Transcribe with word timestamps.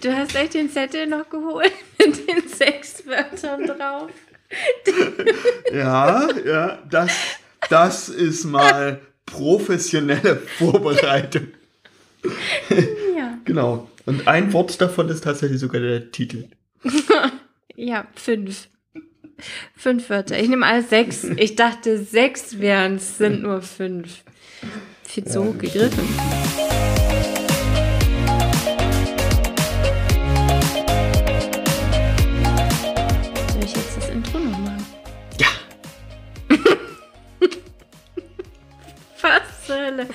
Du 0.00 0.14
hast 0.14 0.34
echt 0.34 0.54
den 0.54 0.70
Zettel 0.70 1.06
noch 1.06 1.28
geholt 1.28 1.72
mit 1.98 2.28
den 2.28 2.48
sechs 2.48 3.06
Wörtern 3.06 3.66
drauf. 3.66 4.10
Ja, 5.72 6.28
ja, 6.44 6.82
das, 6.90 7.10
das 7.70 8.10
ist 8.10 8.44
mal 8.44 9.00
professionelle 9.24 10.36
Vorbereitung. 10.58 11.48
Ja. 13.16 13.38
Genau. 13.44 13.88
Und 14.06 14.28
ein 14.28 14.52
Wort 14.52 14.80
davon 14.80 15.08
ist 15.08 15.24
tatsächlich 15.24 15.58
sogar 15.58 15.80
der 15.80 16.10
Titel. 16.12 16.48
Ja, 17.74 18.06
fünf. 18.14 18.68
Fünf 19.76 20.08
Wörter. 20.08 20.38
Ich 20.38 20.48
nehme 20.48 20.66
alle 20.66 20.82
sechs. 20.82 21.24
Ich 21.24 21.56
dachte, 21.56 21.98
sechs 21.98 22.60
wären 22.60 22.96
es, 22.96 23.18
sind 23.18 23.42
nur 23.42 23.60
fünf. 23.62 24.22
Viel 25.02 25.24
zu 25.24 25.44
hoch 25.44 25.58
gegriffen. 25.58 26.08
Hölle 39.82 40.06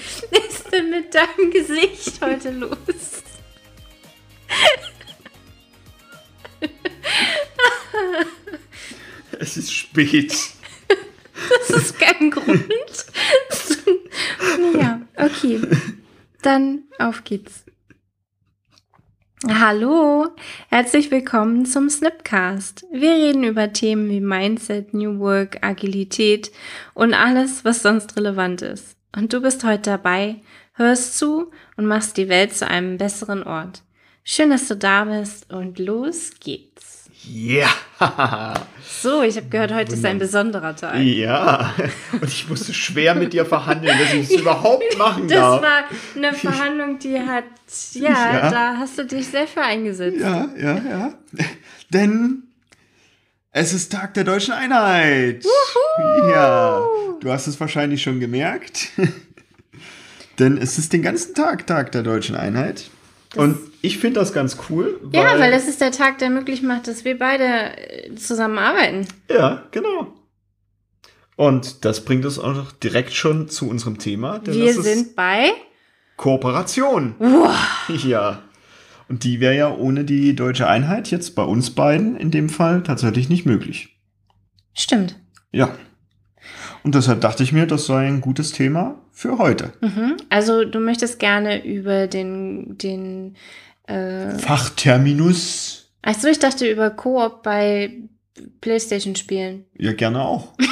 ist 0.47 0.71
denn 0.71 0.89
mit 0.89 1.13
deinem 1.13 1.51
Gesicht 1.51 2.21
heute 2.21 2.51
los? 2.51 2.77
Es 9.39 9.57
ist 9.57 9.73
spät. 9.73 10.33
Das 11.49 11.69
ist 11.69 11.99
kein 11.99 12.31
Grund. 12.31 13.05
naja, 14.73 15.01
okay. 15.15 15.61
Dann 16.41 16.83
auf 16.97 17.23
geht's. 17.23 17.65
Hallo, 19.47 20.29
herzlich 20.69 21.11
willkommen 21.11 21.65
zum 21.65 21.89
Snipcast. 21.89 22.85
Wir 22.91 23.11
reden 23.11 23.43
über 23.43 23.71
Themen 23.71 24.09
wie 24.09 24.21
Mindset, 24.21 24.93
New 24.93 25.19
Work, 25.19 25.59
Agilität 25.61 26.51
und 26.95 27.13
alles, 27.13 27.63
was 27.63 27.83
sonst 27.83 28.17
relevant 28.17 28.63
ist. 28.63 28.96
Und 29.15 29.33
du 29.33 29.41
bist 29.41 29.63
heute 29.63 29.91
dabei, 29.91 30.37
hörst 30.73 31.17
zu 31.17 31.51
und 31.75 31.85
machst 31.85 32.17
die 32.17 32.29
Welt 32.29 32.55
zu 32.55 32.67
einem 32.67 32.97
besseren 32.97 33.43
Ort. 33.43 33.81
Schön, 34.23 34.49
dass 34.49 34.67
du 34.67 34.75
da 34.75 35.05
bist 35.05 35.51
und 35.51 35.79
los 35.79 36.31
geht's. 36.39 37.09
Ja. 37.23 37.67
So, 38.99 39.21
ich 39.21 39.35
habe 39.37 39.47
gehört, 39.49 39.73
heute 39.73 39.93
ist 39.93 40.05
ein 40.05 40.17
besonderer 40.17 40.75
Tag. 40.75 40.97
Ja. 40.99 41.73
Und 42.13 42.23
ich 42.23 42.47
musste 42.49 42.73
schwer 42.73 43.13
mit 43.13 43.31
dir 43.33 43.45
verhandeln, 43.45 43.95
dass 43.99 44.13
ich 44.13 44.31
es 44.31 44.31
überhaupt 44.41 44.97
machen 44.97 45.27
Das 45.27 45.37
darf. 45.37 45.61
war 45.61 45.83
eine 46.15 46.33
Verhandlung, 46.33 46.97
die 46.97 47.19
hat, 47.19 47.43
ja, 47.93 48.09
Ja. 48.09 48.49
da 48.49 48.77
hast 48.77 48.97
du 48.97 49.05
dich 49.05 49.27
sehr 49.27 49.45
für 49.45 49.61
eingesetzt. 49.61 50.19
Ja, 50.19 50.47
ja, 50.57 50.77
ja. 50.77 51.13
Denn 51.89 52.43
es 53.57 53.73
ist 53.73 53.91
Tag 53.91 54.13
der 54.13 54.23
deutschen 54.23 54.53
Einheit. 54.53 55.43
Ja, 56.29 56.85
du 57.19 57.31
hast 57.31 57.47
es 57.47 57.59
wahrscheinlich 57.59 58.03
schon 58.03 58.19
gemerkt. 58.19 58.89
Denn 60.39 60.57
es 60.57 60.77
ist 60.77 60.93
den 60.93 61.01
ganzen 61.01 61.33
Tag 61.33 61.65
Tag 61.65 61.91
der 61.91 62.03
deutschen 62.03 62.35
Einheit. 62.35 62.91
Und 63.35 63.57
ich 63.81 63.97
finde 63.97 64.19
das 64.19 64.31
ganz 64.31 64.57
cool. 64.69 64.99
Weil, 65.01 65.23
Ja, 65.23 65.39
weil 65.39 65.51
das 65.51 65.67
ist 65.67 65.81
der 65.81 65.91
Tag, 65.91 66.19
der 66.19 66.29
möglich 66.29 66.61
macht, 66.61 66.87
dass 66.87 67.03
wir 67.03 67.17
beide 67.17 67.43
äh, 67.77 68.15
zusammenarbeiten. 68.15 69.07
Ja, 69.29 69.63
genau. 69.71 70.13
Und 71.35 71.83
das 71.85 72.05
bringt 72.05 72.25
uns 72.25 72.37
auch 72.37 72.53
noch 72.53 72.71
direkt 72.71 73.13
schon 73.13 73.49
zu 73.49 73.67
unserem 73.67 73.97
Thema. 73.97 74.39
Wir 74.45 74.73
das 74.75 74.83
sind 74.83 75.15
bei. 75.15 75.51
Kooperation. 76.15 77.15
Wow. 77.19 77.55
Ja. 78.03 78.43
Und 79.09 79.23
die 79.23 79.39
wäre 79.39 79.55
ja 79.55 79.73
ohne 79.73 80.03
die 80.03 80.35
deutsche 80.35 80.67
Einheit 80.67 81.11
jetzt 81.11 81.35
bei 81.35 81.43
uns 81.43 81.71
beiden 81.71 82.17
in 82.17 82.31
dem 82.31 82.49
Fall 82.49 82.83
tatsächlich 82.83 83.29
nicht 83.29 83.45
möglich. 83.45 83.97
Stimmt. 84.73 85.15
Ja. 85.51 85.75
Und 86.83 86.95
deshalb 86.95 87.21
dachte 87.21 87.43
ich 87.43 87.51
mir, 87.51 87.65
das 87.65 87.85
sei 87.85 88.07
ein 88.07 88.21
gutes 88.21 88.51
Thema 88.51 89.01
für 89.11 89.37
heute. 89.37 89.73
Mhm. 89.81 90.17
Also, 90.29 90.63
du 90.65 90.79
möchtest 90.79 91.19
gerne 91.19 91.65
über 91.65 92.07
den. 92.07 92.77
den 92.77 93.35
äh, 93.87 94.37
Fachterminus. 94.37 95.91
achso, 96.01 96.27
ich 96.27 96.39
dachte 96.39 96.69
über 96.69 96.89
Koop 96.89 97.43
bei 97.43 97.93
PlayStation-Spielen. 98.61 99.65
Ja, 99.77 99.93
gerne 99.93 100.21
auch. 100.21 100.53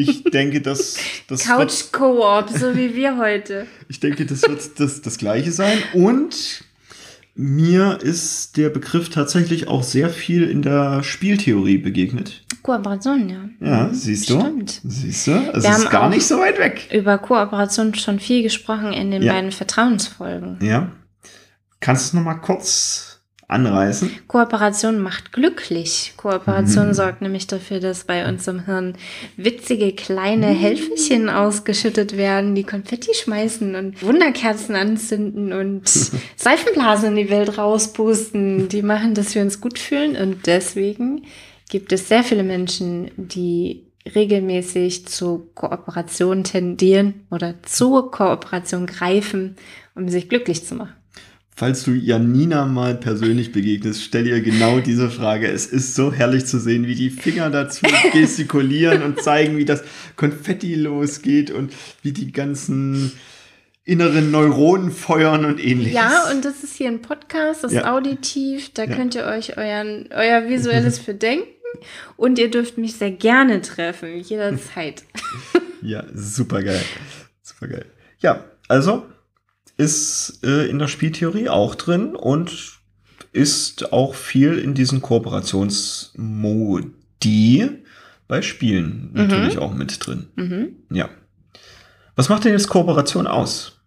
Ich 0.00 0.22
denke, 0.22 0.60
das, 0.60 0.96
das 1.26 1.48
wird, 1.48 1.58
Couch-Koop, 1.58 2.50
so 2.50 2.76
wie 2.76 2.94
wir 2.94 3.18
heute. 3.18 3.66
ich 3.88 3.98
denke, 3.98 4.26
das 4.26 4.42
wird 4.42 4.78
das, 4.78 5.02
das 5.02 5.18
Gleiche 5.18 5.50
sein. 5.50 5.76
Und 5.92 6.62
mir 7.38 8.00
ist 8.02 8.56
der 8.56 8.68
Begriff 8.68 9.10
tatsächlich 9.10 9.68
auch 9.68 9.84
sehr 9.84 10.10
viel 10.10 10.42
in 10.50 10.60
der 10.60 11.02
Spieltheorie 11.04 11.78
begegnet. 11.78 12.44
Kooperation, 12.62 13.28
ja. 13.28 13.48
Ja, 13.60 13.88
siehst 13.92 14.28
du? 14.28 14.40
Stimmt. 14.40 14.80
Siehst 14.84 15.28
du? 15.28 15.30
Es 15.54 15.62
Wir 15.62 15.70
ist 15.70 15.84
haben 15.84 15.90
gar 15.90 16.10
nicht 16.10 16.26
so 16.26 16.38
weit 16.40 16.58
weg. 16.58 16.88
Über 16.92 17.16
Kooperation 17.16 17.94
schon 17.94 18.18
viel 18.18 18.42
gesprochen 18.42 18.92
in 18.92 19.12
den 19.12 19.22
Ja. 19.22 19.32
beiden 19.34 19.52
Vertrauensfolgen. 19.52 20.58
Ja. 20.60 20.90
Kannst 21.80 22.06
du 22.06 22.08
es 22.08 22.14
nochmal 22.14 22.40
kurz 22.40 23.07
anreißen? 23.48 24.10
Kooperation 24.28 24.98
macht 25.00 25.32
glücklich. 25.32 26.12
Kooperation 26.16 26.88
Mhm. 26.88 26.94
sorgt 26.94 27.22
nämlich 27.22 27.46
dafür, 27.46 27.80
dass 27.80 28.04
bei 28.04 28.28
uns 28.28 28.46
im 28.46 28.66
Hirn 28.66 28.94
witzige 29.36 29.92
kleine 29.92 30.48
Mhm. 30.48 30.58
Helferchen 30.58 31.28
ausgeschüttet 31.30 32.16
werden, 32.16 32.54
die 32.54 32.64
Konfetti 32.64 33.12
schmeißen 33.14 33.74
und 33.74 34.02
Wunderkerzen 34.02 34.76
anzünden 34.76 35.52
und 35.52 35.82
Seifenblasen 36.36 37.10
in 37.10 37.16
die 37.16 37.30
Welt 37.30 37.58
rauspusten. 37.58 38.68
Die 38.68 38.82
machen, 38.82 39.14
dass 39.14 39.34
wir 39.34 39.42
uns 39.42 39.60
gut 39.60 39.78
fühlen 39.78 40.14
und 40.16 40.46
deswegen 40.46 41.22
gibt 41.70 41.92
es 41.92 42.08
sehr 42.08 42.22
viele 42.24 42.44
Menschen, 42.44 43.10
die 43.16 43.82
regelmäßig 44.14 45.06
zu 45.06 45.50
Kooperation 45.54 46.44
tendieren 46.44 47.26
oder 47.30 47.54
zur 47.62 48.10
Kooperation 48.10 48.86
greifen, 48.86 49.56
um 49.94 50.08
sich 50.08 50.28
glücklich 50.28 50.64
zu 50.64 50.76
machen. 50.76 50.94
Falls 51.58 51.82
du 51.82 51.90
Janina 51.90 52.66
mal 52.66 52.94
persönlich 52.94 53.50
begegnest, 53.50 54.04
stell 54.04 54.28
ihr 54.28 54.40
genau 54.40 54.78
diese 54.78 55.10
Frage. 55.10 55.48
Es 55.48 55.66
ist 55.66 55.96
so 55.96 56.12
herrlich 56.12 56.46
zu 56.46 56.60
sehen, 56.60 56.86
wie 56.86 56.94
die 56.94 57.10
Finger 57.10 57.50
dazu 57.50 57.84
gestikulieren 58.12 59.02
und 59.02 59.20
zeigen, 59.20 59.56
wie 59.56 59.64
das 59.64 59.82
Konfetti 60.14 60.76
losgeht 60.76 61.50
und 61.50 61.72
wie 62.02 62.12
die 62.12 62.30
ganzen 62.30 63.10
inneren 63.82 64.30
Neuronen 64.30 64.92
feuern 64.92 65.44
und 65.46 65.58
ähnliches. 65.58 65.94
Ja, 65.94 66.30
und 66.30 66.44
das 66.44 66.62
ist 66.62 66.76
hier 66.76 66.86
ein 66.86 67.02
Podcast, 67.02 67.64
das 67.64 67.72
ist 67.72 67.78
Ja. 67.78 67.92
auditiv, 67.92 68.70
da 68.74 68.84
Ja. 68.84 68.94
könnt 68.94 69.16
ihr 69.16 69.24
euch 69.24 69.56
euren, 69.56 70.10
euer 70.14 70.48
visuelles 70.48 70.98
für 71.00 71.14
denken. 71.14 71.48
Und 72.16 72.38
ihr 72.38 72.52
dürft 72.52 72.78
mich 72.78 72.94
sehr 72.94 73.10
gerne 73.10 73.62
treffen, 73.62 74.20
jederzeit. 74.20 75.02
Ja, 75.82 76.04
super 76.14 76.62
geil. 76.62 76.82
Super 77.42 77.66
geil. 77.66 77.86
Ja, 78.20 78.44
also 78.68 79.06
ist 79.78 80.40
äh, 80.44 80.66
in 80.68 80.78
der 80.78 80.88
Spieltheorie 80.88 81.48
auch 81.48 81.74
drin 81.74 82.14
und 82.14 82.78
ist 83.32 83.92
auch 83.92 84.14
viel 84.14 84.58
in 84.58 84.74
diesen 84.74 85.00
Kooperationsmodi 85.00 87.70
bei 88.26 88.42
Spielen 88.42 89.10
natürlich 89.14 89.58
auch 89.58 89.72
mit 89.72 90.06
drin. 90.06 90.28
Mhm. 90.36 90.76
Ja. 90.90 91.08
Was 92.16 92.28
macht 92.28 92.44
denn 92.44 92.52
jetzt 92.52 92.68
Kooperation 92.68 93.26
aus? 93.26 93.80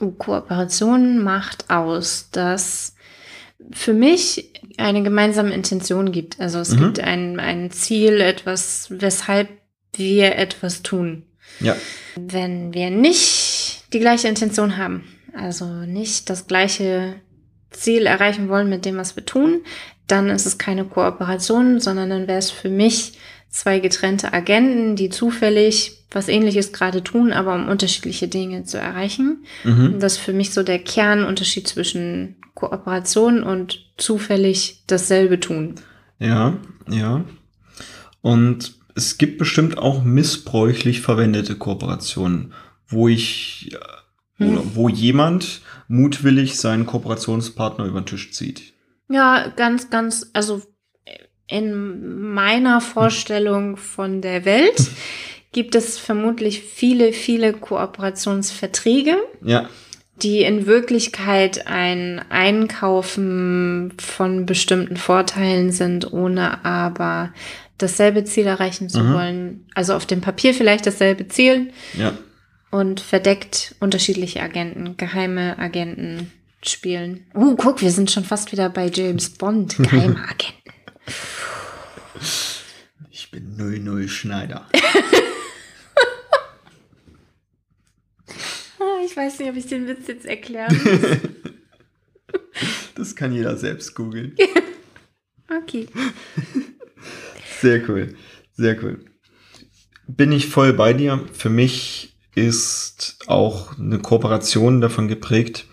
Oh, 0.00 0.10
Kooperation 0.12 1.22
macht 1.22 1.68
aus, 1.70 2.28
dass 2.30 2.94
für 3.72 3.94
mich 3.94 4.52
eine 4.76 5.02
gemeinsame 5.02 5.52
Intention 5.52 6.12
gibt. 6.12 6.38
Also 6.40 6.60
es 6.60 6.70
Mhm. 6.70 6.78
gibt 6.78 7.00
ein, 7.00 7.40
ein 7.40 7.70
Ziel, 7.70 8.20
etwas, 8.20 8.86
weshalb 8.90 9.48
wir 9.94 10.36
etwas 10.36 10.82
tun. 10.82 11.24
Ja. 11.60 11.74
Wenn 12.16 12.74
wir 12.74 12.90
nicht 12.90 13.84
die 13.92 14.00
gleiche 14.00 14.28
Intention 14.28 14.76
haben, 14.76 15.04
also 15.36 15.66
nicht 15.66 16.30
das 16.30 16.46
gleiche 16.46 17.14
Ziel 17.70 18.06
erreichen 18.06 18.48
wollen 18.48 18.68
mit 18.68 18.84
dem, 18.84 18.96
was 18.96 19.16
wir 19.16 19.24
tun, 19.24 19.60
dann 20.06 20.28
ist 20.28 20.46
es 20.46 20.58
keine 20.58 20.84
Kooperation, 20.84 21.80
sondern 21.80 22.10
dann 22.10 22.28
wäre 22.28 22.38
es 22.38 22.50
für 22.50 22.70
mich 22.70 23.18
zwei 23.48 23.78
getrennte 23.78 24.32
Agenten, 24.32 24.96
die 24.96 25.10
zufällig 25.10 26.04
was 26.10 26.28
ähnliches 26.28 26.72
gerade 26.72 27.02
tun, 27.02 27.32
aber 27.32 27.54
um 27.54 27.68
unterschiedliche 27.68 28.28
Dinge 28.28 28.64
zu 28.64 28.78
erreichen. 28.78 29.44
Mhm. 29.64 29.98
Das 29.98 30.14
ist 30.14 30.18
für 30.18 30.32
mich 30.32 30.52
so 30.52 30.62
der 30.62 30.78
Kernunterschied 30.78 31.66
zwischen 31.66 32.36
Kooperation 32.54 33.42
und 33.42 33.84
zufällig 33.98 34.82
dasselbe 34.86 35.40
tun. 35.40 35.74
Ja, 36.18 36.56
ja. 36.88 37.24
Und 38.22 38.74
es 38.94 39.18
gibt 39.18 39.38
bestimmt 39.38 39.76
auch 39.76 40.02
missbräuchlich 40.02 41.02
verwendete 41.02 41.56
Kooperationen, 41.56 42.54
wo 42.88 43.08
ich 43.08 43.72
äh, 43.74 43.78
Hm. 44.38 44.60
wo 44.74 44.88
jemand 44.88 45.62
mutwillig 45.88 46.58
seinen 46.58 46.84
Kooperationspartner 46.84 47.86
über 47.86 48.00
den 48.02 48.06
Tisch 48.06 48.32
zieht. 48.32 48.74
Ja, 49.08 49.48
ganz, 49.56 49.88
ganz, 49.88 50.30
also 50.34 50.60
in 51.46 52.32
meiner 52.32 52.80
Vorstellung 52.80 53.76
von 53.76 54.20
der 54.20 54.44
Welt 54.44 54.90
gibt 55.52 55.74
es 55.74 55.98
vermutlich 55.98 56.60
viele, 56.60 57.12
viele 57.12 57.52
Kooperationsverträge, 57.54 59.16
Ja, 59.42 59.68
die 60.22 60.42
in 60.42 60.66
Wirklichkeit 60.66 61.66
ein 61.66 62.22
Einkaufen 62.30 63.92
von 64.00 64.46
bestimmten 64.46 64.96
Vorteilen 64.96 65.72
sind, 65.72 66.12
ohne 66.12 66.64
aber 66.64 67.32
dasselbe 67.78 68.24
Ziel 68.24 68.46
erreichen 68.46 68.88
zu 68.88 69.00
Mhm. 69.00 69.12
wollen. 69.14 69.66
Also 69.74 69.94
auf 69.94 70.06
dem 70.06 70.20
Papier 70.22 70.54
vielleicht 70.54 70.86
dasselbe 70.86 71.28
Ziel 71.28 71.70
Ja. 71.98 72.12
Und 72.76 73.00
verdeckt 73.00 73.74
unterschiedliche 73.80 74.42
Agenten, 74.42 74.98
geheime 74.98 75.58
Agenten 75.58 76.30
spielen. 76.62 77.24
Uh, 77.34 77.56
guck, 77.56 77.80
wir 77.80 77.90
sind 77.90 78.10
schon 78.10 78.24
fast 78.24 78.52
wieder 78.52 78.68
bei 78.68 78.90
James 78.92 79.30
Bond, 79.30 79.78
geheime 79.78 80.16
Agenten. 80.28 80.70
Ich 83.10 83.30
bin 83.30 83.56
00 83.56 84.08
Schneider. 84.08 84.66
Ah, 88.78 89.02
Ich 89.06 89.16
weiß 89.16 89.38
nicht, 89.38 89.48
ob 89.48 89.56
ich 89.56 89.66
den 89.68 89.86
Witz 89.86 90.06
jetzt 90.06 90.26
erklären 90.26 90.78
muss. 90.84 91.00
Das 92.94 93.14
kann 93.16 93.32
jeder 93.32 93.56
selbst 93.56 93.94
googeln. 93.94 94.34
Okay. 95.50 95.86
Sehr 97.60 97.88
cool. 97.88 98.14
Sehr 98.54 98.82
cool. 98.82 99.04
Bin 100.06 100.32
ich 100.32 100.46
voll 100.48 100.72
bei 100.72 100.92
dir. 100.94 101.26
Für 101.32 101.50
mich 101.50 102.15
ist 102.36 103.18
auch 103.26 103.76
eine 103.78 103.98
Kooperation 103.98 104.80
davon 104.80 105.08
geprägt, 105.08 105.66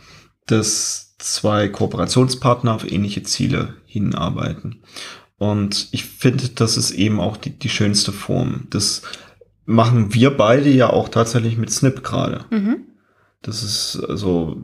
dass 0.48 1.15
zwei 1.19 1.68
Kooperationspartner 1.68 2.74
auf 2.74 2.89
ähnliche 2.89 3.24
Ziele 3.24 3.75
hinarbeiten. 3.86 4.81
Und 5.38 5.89
ich 5.92 6.06
finde, 6.06 6.50
das 6.50 6.77
ist 6.77 6.92
eben 6.92 7.19
auch 7.19 7.36
die, 7.36 7.51
die 7.51 7.69
schönste 7.69 8.13
Form. 8.13 8.68
Das 8.69 9.01
machen 9.65 10.13
wir 10.13 10.31
beide 10.31 10.69
ja 10.69 10.89
auch 10.89 11.10
tatsächlich 11.10 11.57
mit 11.57 11.69
Snip 11.69 12.01
gerade. 12.01 12.45
Mhm. 12.50 12.86
Das 13.42 13.62
ist 13.62 14.01
also, 14.07 14.63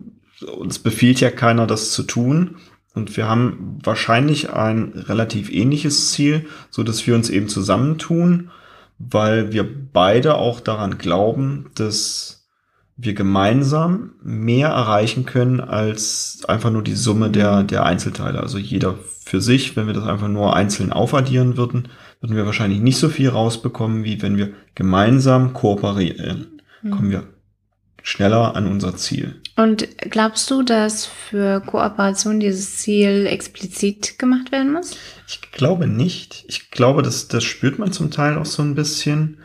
uns 0.57 0.79
befiehlt 0.79 1.19
ja 1.19 1.31
keiner, 1.31 1.67
das 1.67 1.91
zu 1.91 2.03
tun. 2.03 2.55
Und 2.95 3.17
wir 3.17 3.27
haben 3.27 3.79
wahrscheinlich 3.83 4.51
ein 4.51 4.93
relativ 4.95 5.51
ähnliches 5.51 6.11
Ziel, 6.11 6.47
so 6.69 6.83
dass 6.83 7.05
wir 7.05 7.15
uns 7.15 7.29
eben 7.29 7.49
zusammentun, 7.49 8.51
weil 8.99 9.51
wir 9.53 9.67
beide 9.91 10.35
auch 10.35 10.59
daran 10.59 10.97
glauben, 10.97 11.71
dass 11.75 12.47
wir 12.97 13.13
gemeinsam 13.13 14.11
mehr 14.21 14.67
erreichen 14.67 15.25
können 15.25 15.61
als 15.61 16.41
einfach 16.47 16.69
nur 16.69 16.83
die 16.83 16.95
Summe 16.95 17.29
der, 17.29 17.63
der 17.63 17.85
Einzelteile. 17.85 18.41
Also 18.41 18.57
jeder 18.57 18.95
für 19.23 19.39
sich, 19.39 19.77
wenn 19.77 19.87
wir 19.87 19.93
das 19.93 20.05
einfach 20.05 20.27
nur 20.27 20.53
einzeln 20.53 20.91
aufaddieren 20.91 21.55
würden, 21.55 21.87
würden 22.19 22.35
wir 22.35 22.45
wahrscheinlich 22.45 22.81
nicht 22.81 22.97
so 22.97 23.07
viel 23.07 23.29
rausbekommen, 23.29 24.03
wie 24.03 24.21
wenn 24.21 24.35
wir 24.35 24.51
gemeinsam 24.75 25.53
kooperieren. 25.53 26.61
Kommen 26.91 27.09
wir 27.09 27.23
schneller 28.03 28.55
an 28.55 28.67
unser 28.67 28.95
Ziel. 28.95 29.41
Und 29.55 29.87
glaubst 29.99 30.49
du, 30.51 30.63
dass 30.63 31.05
für 31.05 31.61
Kooperation 31.61 32.39
dieses 32.39 32.77
Ziel 32.77 33.25
explizit 33.27 34.17
gemacht 34.17 34.51
werden 34.51 34.73
muss? 34.73 34.95
Ich 35.27 35.41
glaube 35.51 35.87
nicht. 35.87 36.45
Ich 36.47 36.71
glaube, 36.71 37.01
das, 37.01 37.27
das 37.27 37.43
spürt 37.43 37.79
man 37.79 37.91
zum 37.91 38.11
Teil 38.11 38.37
auch 38.37 38.45
so 38.45 38.63
ein 38.63 38.75
bisschen. 38.75 39.39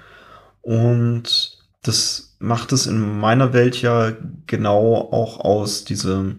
Und 0.63 1.59
das 1.83 2.37
macht 2.39 2.73
es 2.73 2.87
in 2.87 3.19
meiner 3.19 3.53
Welt 3.53 3.81
ja 3.83 4.13
genau 4.47 4.97
auch 4.97 5.41
aus, 5.41 5.85
diese 5.85 6.37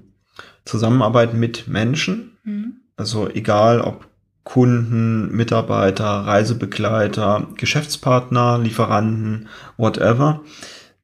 Zusammenarbeit 0.66 1.34
mit 1.34 1.68
Menschen. 1.68 2.38
Mhm. 2.44 2.78
Also 2.98 3.30
egal 3.30 3.82
ob 3.82 4.08
Kunden, 4.46 5.36
Mitarbeiter, 5.36 6.06
Reisebegleiter, 6.06 7.48
Geschäftspartner, 7.58 8.60
Lieferanten, 8.60 9.48
whatever. 9.76 10.42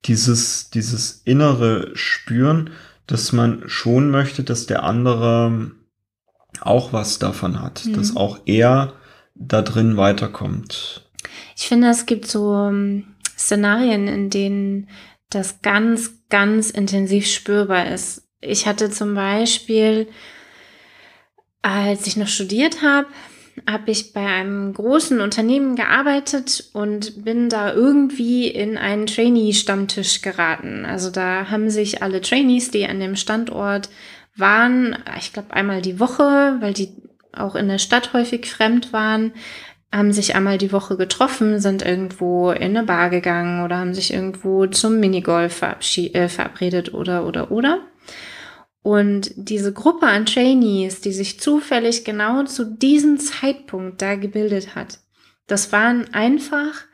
Dieses, 0.05 0.69
dieses 0.71 1.21
innere 1.25 1.91
Spüren, 1.95 2.71
dass 3.07 3.31
man 3.33 3.63
schon 3.67 4.09
möchte, 4.09 4.43
dass 4.43 4.65
der 4.65 4.83
andere 4.83 5.71
auch 6.61 6.93
was 6.93 7.19
davon 7.19 7.61
hat, 7.61 7.85
Mhm. 7.85 7.93
dass 7.93 8.15
auch 8.15 8.39
er 8.45 8.93
da 9.35 9.61
drin 9.61 9.97
weiterkommt. 9.97 11.09
Ich 11.55 11.67
finde, 11.67 11.89
es 11.89 12.05
gibt 12.05 12.27
so 12.27 12.53
ähm, 12.55 13.15
Szenarien, 13.37 14.07
in 14.07 14.29
denen 14.29 14.89
das 15.29 15.61
ganz, 15.61 16.11
ganz 16.29 16.69
intensiv 16.69 17.27
spürbar 17.27 17.87
ist. 17.87 18.27
Ich 18.41 18.65
hatte 18.67 18.89
zum 18.89 19.13
Beispiel, 19.15 20.07
als 21.61 22.07
ich 22.07 22.17
noch 22.17 22.27
studiert 22.27 22.81
habe, 22.81 23.07
habe 23.69 23.91
ich 23.91 24.13
bei 24.13 24.25
einem 24.25 24.73
großen 24.73 25.21
Unternehmen 25.21 25.75
gearbeitet 25.75 26.69
und 26.73 27.23
bin 27.23 27.49
da 27.49 27.73
irgendwie 27.73 28.47
in 28.47 28.77
einen 28.77 29.05
Trainee-Stammtisch 29.05 30.21
geraten. 30.21 30.85
Also 30.85 31.09
da 31.09 31.49
haben 31.49 31.69
sich 31.69 32.01
alle 32.01 32.21
Trainees, 32.21 32.71
die 32.71 32.85
an 32.85 32.99
dem 32.99 33.15
Standort 33.15 33.89
waren, 34.35 34.97
ich 35.19 35.33
glaube 35.33 35.53
einmal 35.53 35.81
die 35.81 35.99
Woche, 35.99 36.57
weil 36.59 36.73
die 36.73 36.89
auch 37.33 37.55
in 37.55 37.67
der 37.67 37.77
Stadt 37.77 38.13
häufig 38.13 38.49
fremd 38.49 38.93
waren, 38.93 39.33
haben 39.93 40.13
sich 40.13 40.35
einmal 40.35 40.57
die 40.57 40.71
Woche 40.71 40.95
getroffen, 40.95 41.59
sind 41.59 41.81
irgendwo 41.81 42.51
in 42.51 42.77
eine 42.77 42.83
Bar 42.83 43.09
gegangen 43.09 43.63
oder 43.65 43.77
haben 43.77 43.93
sich 43.93 44.13
irgendwo 44.13 44.65
zum 44.67 44.99
Minigolf 44.99 45.61
verabschied- 45.61 46.15
äh, 46.15 46.29
verabredet 46.29 46.93
oder 46.93 47.25
oder 47.25 47.51
oder. 47.51 47.79
Und 48.83 49.31
diese 49.35 49.73
Gruppe 49.73 50.07
an 50.07 50.25
Trainees, 50.25 51.01
die 51.01 51.11
sich 51.11 51.39
zufällig 51.39 52.03
genau 52.03 52.43
zu 52.43 52.65
diesem 52.65 53.19
Zeitpunkt 53.19 54.01
da 54.01 54.15
gebildet 54.15 54.75
hat, 54.75 54.99
das 55.47 55.71
waren 55.71 56.13
einfach 56.13 56.85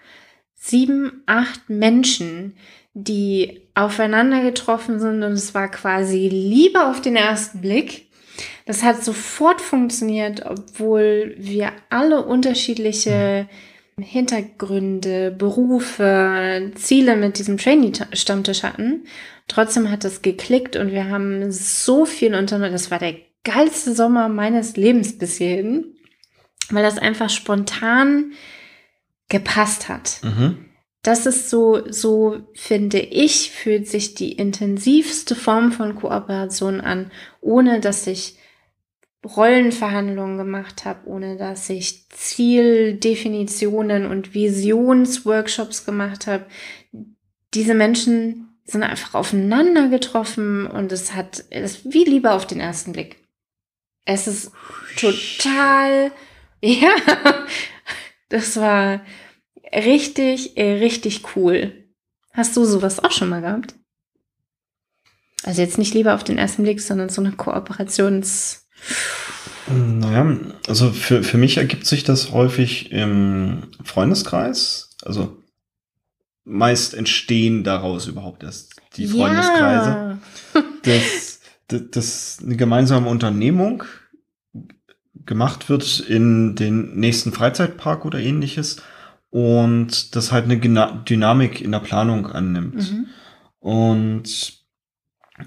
sieben, 0.56 1.24
acht 1.26 1.70
Menschen, 1.70 2.58
die 2.94 3.62
aufeinander 3.76 4.42
getroffen 4.42 5.00
sind 5.00 5.24
und 5.24 5.34
es 5.34 5.54
war 5.54 5.70
quasi 5.70 6.28
Liebe 6.28 6.88
auf 6.88 7.00
den 7.00 7.16
ersten 7.16 7.62
Blick. 7.62 8.08
Das 8.66 8.84
hat 8.84 9.04
sofort 9.04 9.62
funktioniert, 9.62 10.46
obwohl 10.46 11.36
wir 11.38 11.72
alle 11.90 12.26
unterschiedliche 12.26 13.48
Hintergründe, 14.00 15.32
Berufe, 15.32 16.72
Ziele 16.76 17.16
mit 17.16 17.40
diesem 17.40 17.58
Trainee-Stammtisch 17.58 18.62
hatten. 18.62 19.06
Trotzdem 19.48 19.90
hat 19.90 20.06
es 20.06 20.22
geklickt 20.22 20.76
und 20.76 20.92
wir 20.92 21.10
haben 21.10 21.52
so 21.52 22.06
viel 22.06 22.36
unternommen. 22.36 22.74
Das 22.74 22.92
war 22.92 23.00
der 23.00 23.16
geilste 23.44 23.96
Sommer 23.96 24.30
meines 24.30 24.78
Lebens 24.78 25.18
bis 25.18 25.38
hierhin, 25.38 25.96
weil 26.70 26.84
das 26.84 27.00
einfach 27.00 27.30
spontan 27.30 28.34
gepasst 29.30 29.90
hat. 29.90 30.20
Mhm. 30.24 30.66
Das 31.02 31.26
ist 31.26 31.50
so, 31.50 31.90
so 31.90 32.42
finde 32.54 33.00
ich, 33.00 33.52
fühlt 33.52 33.88
sich 33.88 34.14
die 34.14 34.34
intensivste 34.34 35.36
Form 35.36 35.72
von 35.72 35.96
Kooperation 35.96 36.82
an, 36.82 37.12
ohne 37.42 37.80
dass 37.80 38.06
ich 38.06 38.37
Rollenverhandlungen 39.36 40.38
gemacht 40.38 40.86
habe, 40.86 41.08
ohne 41.08 41.38
dass 41.38 41.70
ich 41.70 42.10
Zieldefinitionen 42.10 44.06
und 44.06 44.34
Visionsworkshops 44.34 45.86
gemacht 45.86 46.28
habe. 46.28 46.46
Diese 47.54 47.74
Menschen 47.74 48.58
sind 48.64 48.84
einfach 48.84 49.14
aufeinander 49.14 49.90
getroffen 49.90 50.68
und 50.68 50.92
es 50.92 51.14
hat, 51.14 51.46
es 51.50 51.86
wie 51.86 52.04
Liebe 52.04 52.32
auf 52.32 52.46
den 52.46 52.60
ersten 52.60 52.92
Blick. 52.94 53.18
Es 54.06 54.28
ist 54.28 54.52
total, 54.98 56.12
ja, 56.62 56.96
das 58.30 58.58
war 58.58 59.02
richtig, 59.74 60.56
richtig 60.58 61.36
cool. 61.36 61.86
Hast 62.34 62.56
du 62.56 62.66
sowas 62.66 63.04
auch 63.04 63.12
schon 63.12 63.30
mal 63.30 63.42
gehabt? 63.42 63.76
Also 65.44 65.62
jetzt 65.62 65.78
nicht 65.78 65.94
lieber 65.94 66.14
auf 66.14 66.24
den 66.24 66.38
ersten 66.38 66.64
Blick, 66.64 66.82
sondern 66.82 67.10
so 67.10 67.22
eine 67.22 67.32
Kooperations... 67.34 68.68
Naja, 69.70 70.38
also 70.68 70.92
für, 70.92 71.24
für 71.24 71.38
mich 71.38 71.58
ergibt 71.58 71.86
sich 71.86 72.04
das 72.04 72.32
häufig 72.32 72.92
im 72.92 73.64
Freundeskreis. 73.84 74.92
Also 75.04 75.38
meist 76.46 76.94
entstehen 76.94 77.64
daraus 77.64 78.08
überhaupt 78.08 78.44
erst 78.44 78.76
die 78.96 79.08
Freundeskreise. 79.08 80.20
Ja. 80.54 80.64
dass, 80.84 81.42
dass, 81.68 82.40
eine 82.44 82.56
gemeinsame 82.56 83.10
Unternehmung 83.10 83.84
gemacht 85.26 85.68
wird 85.68 86.00
in 86.00 86.56
den 86.56 86.96
nächsten 86.96 87.34
Freizeitpark 87.34 88.06
oder 88.06 88.20
ähnliches 88.20 88.82
und 89.30 90.16
das 90.16 90.32
halt 90.32 90.46
eine 90.46 90.58
Dynamik 90.58 91.60
in 91.62 91.74
der 91.74 91.80
Planung 91.80 92.28
annimmt. 92.28 92.92
Mhm. 92.92 93.08
Und 93.60 94.57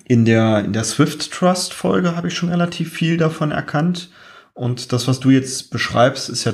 in 0.04 0.24
der, 0.24 0.64
in 0.64 0.72
der 0.72 0.84
Swift 0.84 1.32
Trust 1.32 1.74
Folge 1.74 2.16
habe 2.16 2.28
ich 2.28 2.34
schon 2.34 2.50
relativ 2.50 2.92
viel 2.92 3.16
davon 3.16 3.50
erkannt. 3.50 4.10
Und 4.54 4.92
das, 4.92 5.08
was 5.08 5.20
du 5.20 5.30
jetzt 5.30 5.70
beschreibst, 5.70 6.28
ist 6.28 6.44
ja 6.44 6.52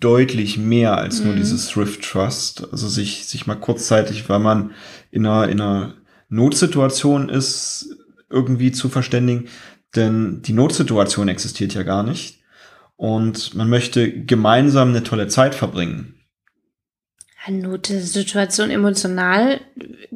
deutlich 0.00 0.58
mehr 0.58 0.98
als 0.98 1.20
nur 1.20 1.32
Mhm. 1.32 1.38
dieses 1.38 1.66
Swift 1.68 2.02
Trust. 2.02 2.66
Also 2.72 2.88
sich, 2.88 3.26
sich 3.26 3.46
mal 3.46 3.54
kurzzeitig, 3.54 4.28
weil 4.28 4.38
man 4.40 4.72
in 5.10 5.24
einer, 5.26 5.48
in 5.48 5.60
einer 5.60 5.94
Notsituation 6.28 7.28
ist, 7.28 7.96
irgendwie 8.28 8.72
zu 8.72 8.88
verständigen. 8.88 9.46
Denn 9.96 10.42
die 10.42 10.52
Notsituation 10.52 11.28
existiert 11.28 11.72
ja 11.74 11.84
gar 11.84 12.02
nicht. 12.02 12.40
Und 12.96 13.54
man 13.54 13.68
möchte 13.70 14.24
gemeinsam 14.24 14.90
eine 14.90 15.02
tolle 15.02 15.28
Zeit 15.28 15.54
verbringen. 15.54 16.13
Notsituation 17.50 18.70
emotional 18.70 19.60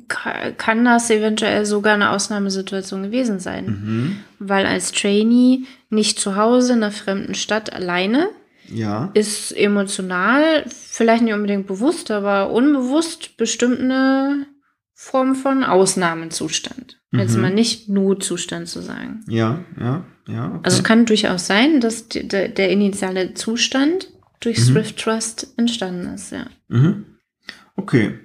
kann 0.09 0.85
das 0.85 1.11
eventuell 1.11 1.67
sogar 1.67 1.95
eine 1.95 2.11
Ausnahmesituation 2.11 3.03
gewesen 3.03 3.41
sein. 3.41 3.67
Mhm. 3.67 4.17
Weil 4.39 4.67
als 4.67 4.93
Trainee 4.93 5.65
nicht 5.91 6.19
zu 6.19 6.37
Hause 6.37 6.73
in 6.75 6.83
einer 6.83 6.93
fremden 6.93 7.35
Stadt 7.35 7.73
alleine 7.73 8.29
Ja. 8.69 9.11
ist 9.15 9.53
emotional, 9.57 10.65
vielleicht 10.69 11.23
nicht 11.23 11.35
unbedingt 11.35 11.67
bewusst, 11.67 12.11
aber 12.11 12.51
unbewusst 12.51 13.37
bestimmt 13.37 13.81
eine 13.81 14.47
Form 14.95 15.35
von 15.35 15.63
Ausnahmezustand. 15.65 16.97
Jetzt 17.13 17.37
Mhm. 17.37 17.43
mal 17.43 17.51
nicht 17.55 17.89
Notzustand 17.89 18.69
zu 18.69 18.81
sagen. 18.83 19.21
Ja, 19.29 19.61
ja, 19.81 20.05
ja. 20.27 20.47
Okay. 20.49 20.61
Also 20.65 20.79
es 20.79 20.85
kann 20.85 21.07
durchaus 21.07 21.47
sein, 21.47 21.81
dass 21.81 22.09
der, 22.09 22.49
der 22.49 22.71
initiale 22.71 23.33
Zustand 23.35 24.09
durch 24.41 24.59
Mhm. 24.59 24.73
Thrift 24.75 24.99
Trust 24.99 25.55
entstanden 25.57 26.15
ist, 26.15 26.33
ja. 26.33 26.47
Mhm. 26.69 27.05
Okay. 27.79 28.19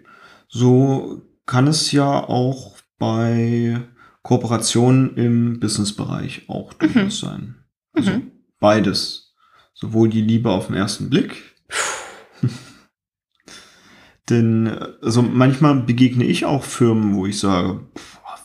So 0.49 1.21
kann 1.45 1.67
es 1.67 1.91
ja 1.91 2.05
auch 2.09 2.77
bei 2.99 3.79
Kooperationen 4.23 5.15
im 5.15 5.59
Businessbereich 5.59 6.49
auch 6.49 6.73
durchaus 6.73 7.19
sein. 7.19 7.55
Also 7.93 8.11
Mhm. 8.11 8.31
beides. 8.59 9.33
Sowohl 9.73 10.09
die 10.09 10.21
Liebe 10.21 10.49
auf 10.49 10.67
den 10.67 10.75
ersten 10.75 11.09
Blick. 11.09 11.55
Denn 14.29 14.67
also 15.01 15.21
manchmal 15.21 15.75
begegne 15.75 16.23
ich 16.23 16.45
auch 16.45 16.63
Firmen, 16.63 17.13
wo 17.15 17.25
ich 17.25 17.39
sage, 17.39 17.81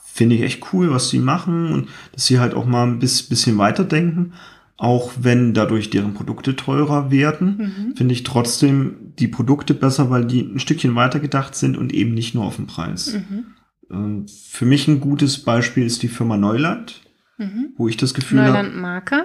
finde 0.05 0.35
ich 0.35 0.43
echt 0.43 0.73
cool, 0.73 0.91
was 0.91 1.09
sie 1.11 1.21
machen 1.21 1.73
und 1.73 1.89
dass 2.13 2.27
sie 2.27 2.41
halt 2.41 2.55
auch 2.55 2.67
mal 2.67 2.85
ein 2.87 2.99
bis- 2.99 3.23
bisschen 3.23 3.59
weiterdenken. 3.59 4.33
Auch 4.77 5.13
wenn 5.21 5.55
dadurch 5.55 5.91
deren 5.91 6.15
Produkte 6.15 6.57
teurer 6.57 7.11
werden, 7.13 7.57
Mhm. 7.89 7.97
finde 7.97 8.15
ich 8.15 8.25
trotzdem 8.25 9.08
die 9.19 9.29
Produkte 9.29 9.75
besser, 9.75 10.11
weil 10.11 10.25
die 10.25 10.41
ein 10.43 10.59
Stückchen 10.61 10.95
weiter 10.95 11.21
gedacht 11.21 11.55
sind 11.55 11.77
und 11.77 11.93
eben 11.93 12.15
nicht 12.15 12.35
nur 12.35 12.45
auf 12.45 12.57
den 12.57 12.67
Preis. 12.67 13.15
Mhm. 13.15 13.47
Ähm, 13.91 14.27
Für 14.51 14.65
mich 14.67 14.87
ein 14.89 15.01
gutes 15.01 15.39
Beispiel 15.45 15.85
ist 15.87 16.03
die 16.03 16.09
Firma 16.09 16.37
Neuland, 16.37 17.01
Mhm. 17.39 17.71
wo 17.77 17.89
ich 17.89 17.97
das 17.97 18.15
Gefühl 18.15 18.41
habe. 18.41 18.53
Neuland 18.53 18.77
Marker. 18.77 19.25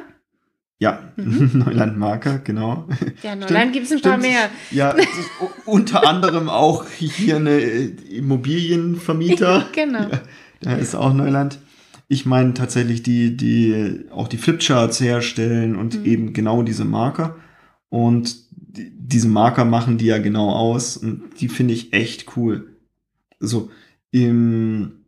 Ja, 0.80 1.00
Mhm. 1.18 1.52
Neuland 1.66 1.98
Marker, 1.98 2.40
genau. 2.40 2.88
Ja, 3.24 3.36
Neuland 3.36 3.74
gibt 3.74 3.86
es 3.86 3.92
ein 3.92 4.02
paar 4.02 4.20
stimmt. 4.20 4.34
mehr. 4.34 4.50
Ja, 4.72 4.96
unter 5.66 6.08
anderem 6.08 6.50
auch 6.50 6.86
hier 6.90 7.38
eine 7.38 7.52
äh, 7.62 7.86
Immobilienvermieter. 8.10 9.66
Genau. 9.74 10.00
Ja, 10.10 10.22
da 10.62 10.74
ist 10.76 10.96
auch 10.96 11.14
Neuland. 11.14 11.60
Ich 12.08 12.26
meine 12.26 12.54
tatsächlich 12.54 13.02
die, 13.04 13.36
die 13.36 14.06
auch 14.12 14.28
die 14.28 14.38
Flipcharts 14.38 15.00
herstellen 15.00 15.76
und 15.76 16.00
Mhm. 16.00 16.06
eben 16.06 16.34
genau 16.34 16.64
diese 16.64 16.86
Marker. 16.86 17.36
Und 17.90 18.36
die, 18.76 18.92
diese 18.96 19.28
Marker 19.28 19.66
machen 19.66 19.98
die 19.98 20.06
ja 20.08 20.18
genau 20.18 20.50
aus. 20.50 20.98
Und 20.98 21.22
die 21.40 21.48
finde 21.48 21.74
ich 21.74 21.94
echt 21.94 22.36
cool. 22.36 22.76
Also 23.40 23.70
im, 24.12 25.06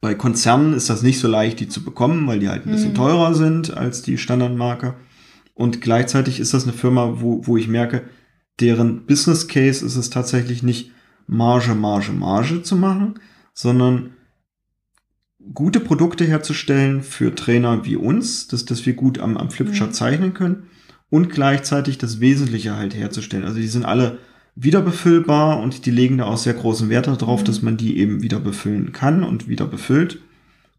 bei 0.00 0.14
Konzernen 0.14 0.74
ist 0.74 0.90
das 0.90 1.02
nicht 1.02 1.18
so 1.18 1.28
leicht, 1.28 1.60
die 1.60 1.68
zu 1.68 1.82
bekommen, 1.84 2.26
weil 2.26 2.38
die 2.38 2.48
halt 2.48 2.66
ein 2.66 2.72
bisschen 2.72 2.90
Mhm. 2.92 2.96
teurer 2.96 3.34
sind 3.34 3.76
als 3.76 4.02
die 4.02 4.18
Standardmarker. 4.18 4.94
Und 5.54 5.80
gleichzeitig 5.80 6.38
ist 6.38 6.54
das 6.54 6.64
eine 6.64 6.72
Firma, 6.72 7.14
wo, 7.20 7.46
wo 7.46 7.56
ich 7.56 7.66
merke, 7.68 8.04
deren 8.60 9.06
Business 9.06 9.48
Case 9.48 9.84
ist 9.84 9.96
es 9.96 10.10
tatsächlich 10.10 10.62
nicht 10.62 10.92
Marge, 11.26 11.74
Marge, 11.74 12.12
Marge 12.12 12.62
zu 12.62 12.76
machen, 12.76 13.14
sondern 13.54 14.10
gute 15.54 15.80
Produkte 15.80 16.24
herzustellen 16.24 17.02
für 17.02 17.34
Trainer 17.34 17.84
wie 17.84 17.96
uns, 17.96 18.48
dass, 18.48 18.64
dass 18.64 18.86
wir 18.86 18.94
gut 18.94 19.18
am, 19.18 19.36
am 19.36 19.50
Flipchart 19.50 19.90
Mhm. 19.90 19.94
zeichnen 19.94 20.34
können 20.34 20.64
und 21.10 21.30
gleichzeitig 21.30 21.98
das 21.98 22.20
Wesentliche 22.20 22.76
halt 22.76 22.94
herzustellen. 22.94 23.44
Also 23.44 23.58
die 23.58 23.68
sind 23.68 23.84
alle 23.84 24.18
wieder 24.54 24.82
befüllbar 24.82 25.60
und 25.60 25.86
die 25.86 25.90
legen 25.90 26.18
da 26.18 26.24
auch 26.26 26.36
sehr 26.36 26.54
großen 26.54 26.88
Wert 26.88 27.06
darauf, 27.06 27.44
dass 27.44 27.62
man 27.62 27.76
die 27.76 27.98
eben 27.98 28.22
wieder 28.22 28.40
befüllen 28.40 28.92
kann 28.92 29.22
und 29.22 29.48
wieder 29.48 29.66
befüllt. 29.66 30.20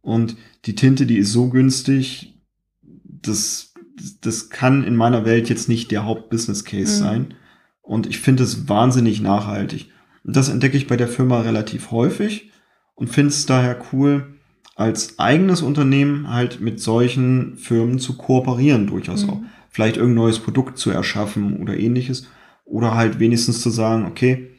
Und 0.02 0.36
die 0.66 0.76
Tinte, 0.76 1.06
die 1.06 1.18
ist 1.18 1.32
so 1.32 1.50
günstig, 1.50 2.36
das, 2.84 3.74
das 4.22 4.50
kann 4.50 4.84
in 4.84 4.96
meiner 4.96 5.26
Welt 5.26 5.50
jetzt 5.50 5.70
nicht 5.70 5.92
der 5.92 6.06
Hauptbusiness 6.06 6.66
Case 6.66 7.02
Mhm. 7.02 7.06
sein. 7.06 7.34
Und 7.82 8.06
ich 8.08 8.20
finde 8.20 8.44
es 8.44 8.68
wahnsinnig 8.70 9.22
nachhaltig. 9.22 9.90
Und 10.24 10.36
das 10.36 10.50
entdecke 10.50 10.78
ich 10.78 10.88
bei 10.88 10.98
der 10.98 11.08
Firma 11.08 11.42
relativ 11.42 11.92
häufig 11.92 12.52
und 12.96 13.08
finde 13.08 13.30
es 13.30 13.46
daher 13.46 13.80
cool, 13.94 14.36
als 14.76 15.20
eigenes 15.20 15.62
Unternehmen 15.62 16.30
halt 16.30 16.62
mit 16.62 16.80
solchen 16.80 17.58
Firmen 17.58 18.00
zu 18.00 18.16
kooperieren, 18.18 18.88
durchaus 18.88 19.24
Mhm. 19.24 19.30
auch. 19.30 19.42
Vielleicht 19.80 19.96
irgendein 19.96 20.26
neues 20.26 20.40
Produkt 20.40 20.78
zu 20.78 20.92
erschaffen 20.92 21.62
oder 21.62 21.78
ähnliches. 21.78 22.28
Oder 22.66 22.96
halt 22.96 23.20
wenigstens 23.20 23.62
zu 23.62 23.70
sagen, 23.70 24.08
okay, 24.08 24.52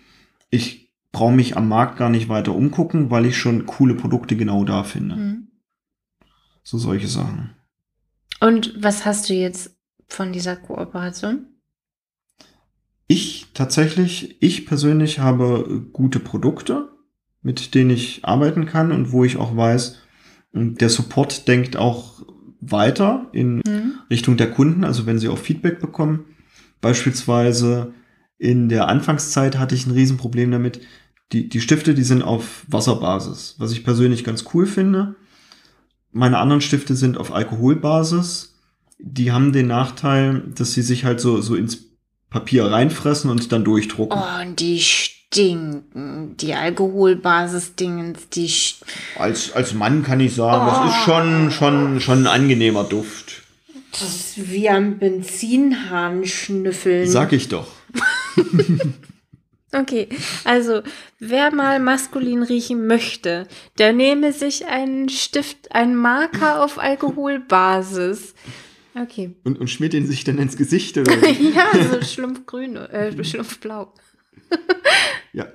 ich 0.48 0.94
brauche 1.12 1.34
mich 1.34 1.58
am 1.58 1.68
Markt 1.68 1.98
gar 1.98 2.08
nicht 2.08 2.30
weiter 2.30 2.54
umgucken, 2.54 3.10
weil 3.10 3.26
ich 3.26 3.36
schon 3.36 3.66
coole 3.66 3.94
Produkte 3.94 4.34
genau 4.34 4.64
da 4.64 4.82
finde. 4.82 5.16
Mhm. 5.16 5.48
So 6.62 6.78
solche 6.78 7.06
Sachen. 7.06 7.54
Und 8.40 8.82
was 8.82 9.04
hast 9.04 9.28
du 9.28 9.34
jetzt 9.34 9.76
von 10.08 10.32
dieser 10.32 10.56
Kooperation? 10.56 11.48
Ich 13.06 13.48
tatsächlich, 13.52 14.42
ich 14.42 14.64
persönlich 14.64 15.18
habe 15.18 15.86
gute 15.92 16.18
Produkte, 16.18 16.88
mit 17.42 17.74
denen 17.74 17.90
ich 17.90 18.24
arbeiten 18.24 18.64
kann 18.64 18.90
und 18.90 19.12
wo 19.12 19.22
ich 19.22 19.36
auch 19.36 19.54
weiß, 19.54 19.98
der 20.54 20.88
Support 20.88 21.46
denkt 21.46 21.76
auch 21.76 22.22
weiter 22.60 23.26
in 23.32 23.56
Mhm. 23.66 23.94
Richtung 24.10 24.36
der 24.36 24.50
Kunden, 24.50 24.84
also 24.84 25.06
wenn 25.06 25.18
sie 25.18 25.28
auch 25.28 25.38
Feedback 25.38 25.80
bekommen. 25.80 26.24
Beispielsweise 26.80 27.92
in 28.38 28.68
der 28.68 28.88
Anfangszeit 28.88 29.58
hatte 29.58 29.74
ich 29.74 29.86
ein 29.86 29.92
Riesenproblem 29.92 30.50
damit. 30.50 30.80
Die, 31.32 31.48
die 31.48 31.60
Stifte, 31.60 31.94
die 31.94 32.02
sind 32.02 32.22
auf 32.22 32.64
Wasserbasis, 32.68 33.54
was 33.58 33.70
ich 33.72 33.84
persönlich 33.84 34.24
ganz 34.24 34.44
cool 34.52 34.66
finde. 34.66 35.14
Meine 36.12 36.38
anderen 36.38 36.60
Stifte 36.60 36.96
sind 36.96 37.16
auf 37.18 37.32
Alkoholbasis. 37.32 38.54
Die 38.98 39.30
haben 39.30 39.52
den 39.52 39.68
Nachteil, 39.68 40.42
dass 40.56 40.72
sie 40.72 40.82
sich 40.82 41.04
halt 41.04 41.20
so, 41.20 41.40
so 41.40 41.54
ins 41.54 41.84
Papier 42.30 42.64
reinfressen 42.64 43.30
und 43.30 43.52
dann 43.52 43.64
durchdrucken. 43.64 44.18
Oh, 44.18 44.42
und 44.42 44.58
die 44.58 44.80
stinken. 45.32 46.36
Die 46.38 46.54
Alkoholbasis-Dingens, 46.54 48.28
die 48.30 48.52
Als, 49.16 49.52
als 49.52 49.74
Mann 49.74 50.02
kann 50.02 50.20
ich 50.20 50.34
sagen, 50.34 50.66
Oh. 50.66 50.70
das 50.70 50.94
ist 50.94 51.04
schon, 51.04 51.50
schon, 51.50 52.00
schon 52.00 52.22
ein 52.22 52.26
angenehmer 52.26 52.84
Duft. 52.84 53.42
Das 53.92 54.02
ist 54.02 54.50
wie 54.50 54.68
am 54.68 54.98
Benzinhahn 54.98 56.24
schnüffeln. 56.26 57.08
Sag 57.08 57.32
ich 57.32 57.48
doch. 57.48 57.68
Okay, 59.72 60.08
also 60.42 60.82
wer 61.20 61.54
mal 61.54 61.78
maskulin 61.78 62.42
riechen 62.42 62.88
möchte, 62.88 63.46
der 63.78 63.92
nehme 63.92 64.32
sich 64.32 64.66
einen 64.66 65.08
Stift, 65.08 65.70
einen 65.70 65.94
Marker 65.94 66.64
auf 66.64 66.80
Alkoholbasis. 66.80 68.34
Okay. 69.00 69.30
Und, 69.44 69.60
und 69.60 69.68
schmiert 69.70 69.94
ihn 69.94 70.08
sich 70.08 70.24
dann 70.24 70.38
ins 70.38 70.56
Gesicht 70.56 70.98
oder 70.98 71.12
ja, 71.28 71.68
so 71.88 72.02
schlumpfgrün, 72.04 72.74
äh, 72.74 73.22
schlumpfblau. 73.22 73.92
Ja. 75.32 75.46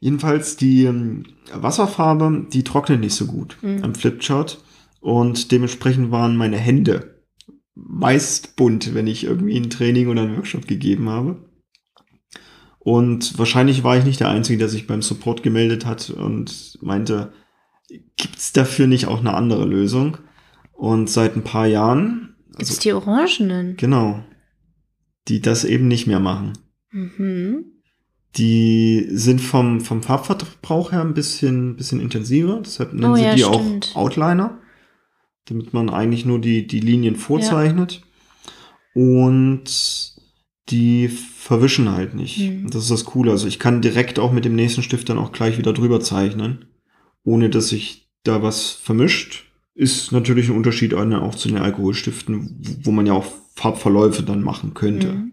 Jedenfalls 0.00 0.56
die 0.56 0.84
ähm, 0.84 1.24
Wasserfarbe, 1.52 2.46
die 2.52 2.62
trocknet 2.62 3.00
nicht 3.00 3.14
so 3.14 3.26
gut 3.26 3.56
Mhm. 3.62 3.82
am 3.84 3.94
Flipchart. 3.94 4.62
Und 5.00 5.50
dementsprechend 5.52 6.10
waren 6.10 6.36
meine 6.36 6.56
Hände 6.58 7.22
meist 7.74 8.56
bunt, 8.56 8.94
wenn 8.94 9.06
ich 9.06 9.24
irgendwie 9.24 9.56
ein 9.56 9.70
Training 9.70 10.08
oder 10.08 10.22
einen 10.22 10.36
Workshop 10.36 10.66
gegeben 10.66 11.08
habe. 11.08 11.48
Und 12.78 13.38
wahrscheinlich 13.38 13.84
war 13.84 13.96
ich 13.96 14.04
nicht 14.04 14.20
der 14.20 14.28
Einzige, 14.28 14.58
der 14.58 14.68
sich 14.68 14.86
beim 14.86 15.02
Support 15.02 15.42
gemeldet 15.42 15.86
hat 15.86 16.10
und 16.10 16.78
meinte, 16.82 17.32
gibt's 18.16 18.52
dafür 18.52 18.86
nicht 18.86 19.06
auch 19.06 19.20
eine 19.20 19.34
andere 19.34 19.64
Lösung? 19.64 20.18
Und 20.72 21.08
seit 21.10 21.36
ein 21.36 21.44
paar 21.44 21.66
Jahren, 21.66 22.34
Gibt's 22.56 22.70
also, 22.70 22.80
die 22.82 22.92
Orangenen? 22.92 23.76
genau, 23.76 24.24
die 25.28 25.40
das 25.40 25.64
eben 25.64 25.88
nicht 25.88 26.06
mehr 26.06 26.20
machen. 26.20 26.52
Mhm. 26.90 27.64
Die 28.36 29.06
sind 29.10 29.40
vom, 29.40 29.80
vom 29.80 30.02
Farbverbrauch 30.02 30.92
her 30.92 31.00
ein 31.00 31.14
bisschen, 31.14 31.76
bisschen 31.76 32.00
intensiver. 32.00 32.60
Deshalb 32.62 32.92
nennen 32.92 33.12
Oh 33.12 33.16
sie 33.16 33.22
ja, 33.22 33.34
die 33.34 33.42
stimmt. 33.42 33.92
auch 33.94 34.02
Outliner, 34.02 34.58
damit 35.46 35.72
man 35.72 35.90
eigentlich 35.90 36.24
nur 36.24 36.40
die, 36.40 36.66
die 36.66 36.80
Linien 36.80 37.16
vorzeichnet. 37.16 38.02
Und 38.94 39.64
die 40.68 41.08
verwischen 41.08 41.90
halt 41.90 42.14
nicht. 42.14 42.38
Mhm. 42.38 42.70
Das 42.70 42.82
ist 42.82 42.90
das 42.90 43.04
Coole. 43.04 43.30
Also 43.30 43.46
ich 43.46 43.58
kann 43.58 43.80
direkt 43.80 44.18
auch 44.18 44.32
mit 44.32 44.44
dem 44.44 44.54
nächsten 44.54 44.82
Stift 44.82 45.08
dann 45.08 45.18
auch 45.18 45.32
gleich 45.32 45.58
wieder 45.58 45.72
drüber 45.72 46.00
zeichnen, 46.00 46.66
ohne 47.24 47.48
dass 47.48 47.68
sich 47.68 48.10
da 48.24 48.42
was 48.42 48.72
vermischt. 48.72 49.46
Ist 49.74 50.12
natürlich 50.12 50.48
ein 50.48 50.56
Unterschied 50.56 50.92
auch 50.94 51.34
zu 51.34 51.48
den 51.48 51.58
Alkoholstiften, 51.58 52.80
wo 52.82 52.90
man 52.90 53.06
ja 53.06 53.12
auch 53.12 53.26
Farbverläufe 53.54 54.22
dann 54.22 54.42
machen 54.42 54.74
könnte. 54.74 55.12
Mhm. 55.12 55.32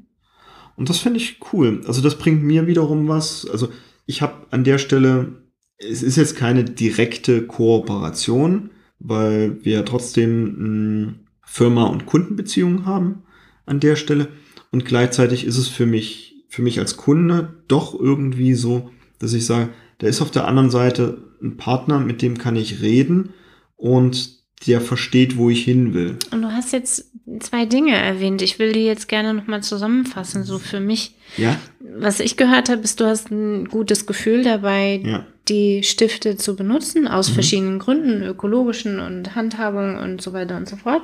Und 0.76 0.90
das 0.90 1.00
finde 1.00 1.20
ich 1.20 1.40
cool. 1.54 1.82
Also 1.88 2.02
das 2.02 2.18
bringt 2.18 2.44
mir 2.44 2.68
wiederum 2.68 3.08
was. 3.08 3.48
Also 3.50 3.70
ich 4.06 4.22
habe 4.22 4.46
an 4.52 4.64
der 4.64 4.78
Stelle, 4.78 5.44
es 5.78 6.04
ist 6.04 6.18
jetzt 6.18 6.36
keine 6.36 6.64
direkte 6.64 7.44
Kooperation, 7.44 8.72
weil 9.00 9.64
wir 9.64 9.86
trotzdem 9.86 11.06
mh, 11.06 11.14
Firma- 11.46 11.88
und 11.88 12.06
Kundenbeziehungen 12.06 12.86
haben 12.86 13.24
an 13.66 13.80
der 13.80 13.96
Stelle. 13.96 14.28
Und 14.72 14.86
gleichzeitig 14.86 15.46
ist 15.46 15.58
es 15.58 15.68
für 15.68 15.86
mich 15.86 16.36
für 16.56 16.62
mich 16.62 16.80
als 16.80 16.96
Kunde 16.96 17.54
doch 17.68 18.00
irgendwie 18.00 18.54
so, 18.54 18.90
dass 19.20 19.34
ich 19.34 19.46
sage, 19.46 19.70
da 19.98 20.08
ist 20.08 20.22
auf 20.22 20.32
der 20.32 20.48
anderen 20.48 20.70
Seite 20.70 21.22
ein 21.44 21.58
Partner, 21.58 22.00
mit 22.00 22.22
dem 22.22 22.38
kann 22.38 22.56
ich 22.56 22.82
reden 22.82 23.34
und 23.76 24.40
der 24.66 24.80
versteht, 24.80 25.36
wo 25.36 25.50
ich 25.50 25.66
hin 25.66 25.94
will. 25.94 26.18
Und 26.32 26.44
du 26.44 26.48
hast 26.48 26.72
jetzt 26.72 27.12
zwei 27.40 27.66
Dinge 27.66 27.96
erwähnt. 27.96 28.42
Ich 28.42 28.60
will 28.60 28.72
die 28.74 28.86
jetzt 28.86 29.08
gerne 29.08 29.34
nochmal 29.34 29.64
zusammenfassen, 29.64 30.44
so 30.44 30.60
für 30.60 30.80
mich. 30.80 31.16
Ja. 31.38 31.60
Was 31.80 32.20
ich 32.20 32.38
gehört 32.38 32.70
habe, 32.70 32.82
ist, 32.82 33.00
du 33.00 33.06
hast 33.06 33.32
ein 33.32 33.66
gutes 33.68 34.06
Gefühl 34.06 34.44
dabei, 34.44 35.02
Ja. 35.04 35.26
die 35.48 35.84
Stifte 35.84 36.38
zu 36.38 36.56
benutzen, 36.56 37.08
aus 37.08 37.30
Mhm. 37.30 37.34
verschiedenen 37.34 37.80
Gründen, 37.80 38.24
ökologischen 38.24 39.00
und 39.00 39.36
Handhabung 39.36 39.98
und 39.98 40.22
so 40.22 40.34
weiter 40.34 40.58
und 40.58 40.70
so 40.70 40.76
fort. 40.76 41.02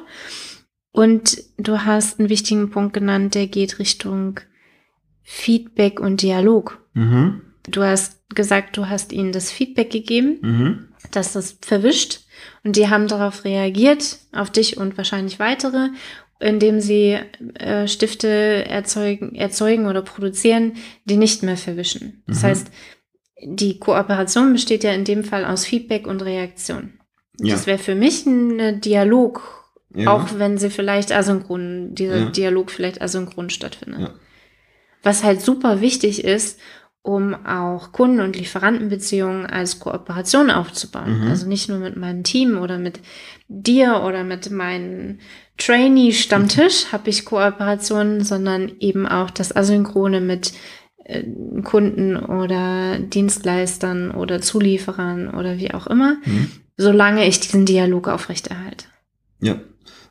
Und 0.91 1.41
du 1.57 1.85
hast 1.85 2.19
einen 2.19 2.29
wichtigen 2.29 2.69
Punkt 2.69 2.93
genannt, 2.93 3.33
der 3.33 3.47
geht 3.47 3.79
Richtung 3.79 4.39
Feedback 5.23 5.99
und 5.99 6.21
Dialog. 6.21 6.79
Mhm. 6.93 7.41
Du 7.69 7.83
hast 7.83 8.19
gesagt, 8.29 8.75
du 8.77 8.89
hast 8.89 9.11
ihnen 9.13 9.31
das 9.31 9.51
Feedback 9.51 9.91
gegeben, 9.91 10.37
Mhm. 10.41 10.87
dass 11.11 11.33
das 11.33 11.57
verwischt 11.61 12.20
und 12.63 12.75
die 12.75 12.89
haben 12.89 13.07
darauf 13.07 13.43
reagiert, 13.45 14.17
auf 14.33 14.49
dich 14.49 14.77
und 14.77 14.97
wahrscheinlich 14.97 15.39
weitere, 15.39 15.89
indem 16.39 16.79
sie 16.81 17.17
äh, 17.55 17.87
Stifte 17.87 18.65
erzeugen, 18.67 19.35
erzeugen 19.35 19.85
oder 19.87 20.01
produzieren, 20.01 20.73
die 21.05 21.17
nicht 21.17 21.43
mehr 21.43 21.57
verwischen. 21.57 22.23
Das 22.27 22.41
Mhm. 22.41 22.47
heißt, 22.47 22.67
die 23.43 23.79
Kooperation 23.79 24.53
besteht 24.53 24.83
ja 24.83 24.91
in 24.93 25.03
dem 25.05 25.23
Fall 25.23 25.45
aus 25.45 25.65
Feedback 25.65 26.07
und 26.07 26.21
Reaktion. 26.23 26.93
Ja. 27.39 27.53
Das 27.55 27.65
wäre 27.67 27.79
für 27.79 27.95
mich 27.95 28.25
ein 28.25 28.81
Dialog, 28.81 29.41
ja. 29.95 30.11
auch 30.13 30.27
wenn 30.37 30.57
sie 30.57 30.69
vielleicht 30.69 31.11
asynchron, 31.11 31.95
dieser 31.95 32.17
Ja. 32.17 32.25
Dialog 32.29 32.69
vielleicht 32.71 33.01
asynchron 33.01 33.49
stattfindet. 33.49 34.11
Was 35.03 35.23
halt 35.23 35.41
super 35.41 35.81
wichtig 35.81 36.23
ist, 36.23 36.59
um 37.03 37.33
auch 37.45 37.91
Kunden- 37.91 38.19
und 38.19 38.35
Lieferantenbeziehungen 38.35 39.47
als 39.47 39.79
Kooperation 39.79 40.51
aufzubauen. 40.51 41.21
Mhm. 41.21 41.27
Also 41.27 41.47
nicht 41.47 41.67
nur 41.67 41.79
mit 41.79 41.97
meinem 41.97 42.23
Team 42.23 42.59
oder 42.59 42.77
mit 42.77 42.99
dir 43.47 44.03
oder 44.05 44.23
mit 44.23 44.51
meinem 44.51 45.17
Trainee-Stammtisch 45.57 46.91
habe 46.91 47.09
ich 47.09 47.25
Kooperationen, 47.25 48.23
sondern 48.23 48.71
eben 48.79 49.07
auch 49.07 49.31
das 49.31 49.55
Asynchrone 49.55 50.21
mit 50.21 50.53
äh, 51.05 51.23
Kunden 51.63 52.17
oder 52.17 52.99
Dienstleistern 52.99 54.11
oder 54.11 54.41
Zulieferern 54.41 55.33
oder 55.33 55.57
wie 55.57 55.73
auch 55.73 55.87
immer, 55.87 56.17
Mhm. 56.25 56.51
solange 56.77 57.27
ich 57.27 57.39
diesen 57.39 57.65
Dialog 57.65 58.07
aufrechterhalte. 58.07 58.85
Ja, 59.41 59.59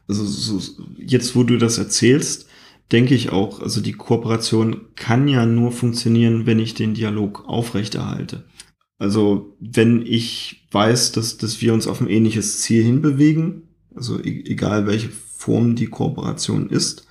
also 0.08 0.24
so, 0.24 0.60
jetzt, 0.98 1.36
wo 1.36 1.44
du 1.44 1.56
das 1.56 1.78
erzählst, 1.78 2.48
denke 2.92 3.14
ich 3.14 3.30
auch, 3.30 3.60
also 3.60 3.80
die 3.80 3.92
Kooperation 3.92 4.86
kann 4.96 5.28
ja 5.28 5.46
nur 5.46 5.72
funktionieren, 5.72 6.46
wenn 6.46 6.58
ich 6.58 6.74
den 6.74 6.94
Dialog 6.94 7.44
aufrechterhalte. 7.46 8.44
Also 8.98 9.56
wenn 9.60 10.04
ich 10.04 10.66
weiß, 10.72 11.12
dass, 11.12 11.38
dass 11.38 11.60
wir 11.62 11.72
uns 11.72 11.86
auf 11.86 12.00
ein 12.00 12.10
ähnliches 12.10 12.60
Ziel 12.60 12.84
hinbewegen, 12.84 13.68
also 13.94 14.18
e 14.18 14.44
egal 14.46 14.86
welche 14.86 15.08
Form 15.08 15.74
die 15.76 15.86
Kooperation 15.86 16.68
ist, 16.68 17.06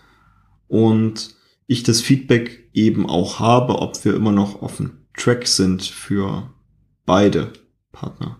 und 0.67 1.36
ich 1.65 1.83
das 1.83 2.01
Feedback 2.01 2.69
eben 2.74 3.07
auch 3.07 3.39
habe, 3.39 3.79
ob 3.79 4.03
wir 4.05 4.15
immer 4.15 4.31
noch 4.31 4.62
auf 4.62 4.77
dem 4.77 4.91
Track 5.15 5.48
sind 5.48 5.83
für 5.83 6.53
beide 7.05 7.53
Partner. 7.91 8.39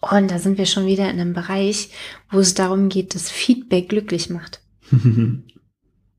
Und 0.00 0.30
da 0.30 0.38
sind 0.38 0.58
wir 0.58 0.66
schon 0.66 0.86
wieder 0.86 1.04
in 1.10 1.20
einem 1.20 1.32
Bereich, 1.32 1.90
wo 2.30 2.40
es 2.40 2.54
darum 2.54 2.88
geht, 2.88 3.14
dass 3.14 3.30
Feedback 3.30 3.88
glücklich 3.88 4.30
macht. 4.30 4.60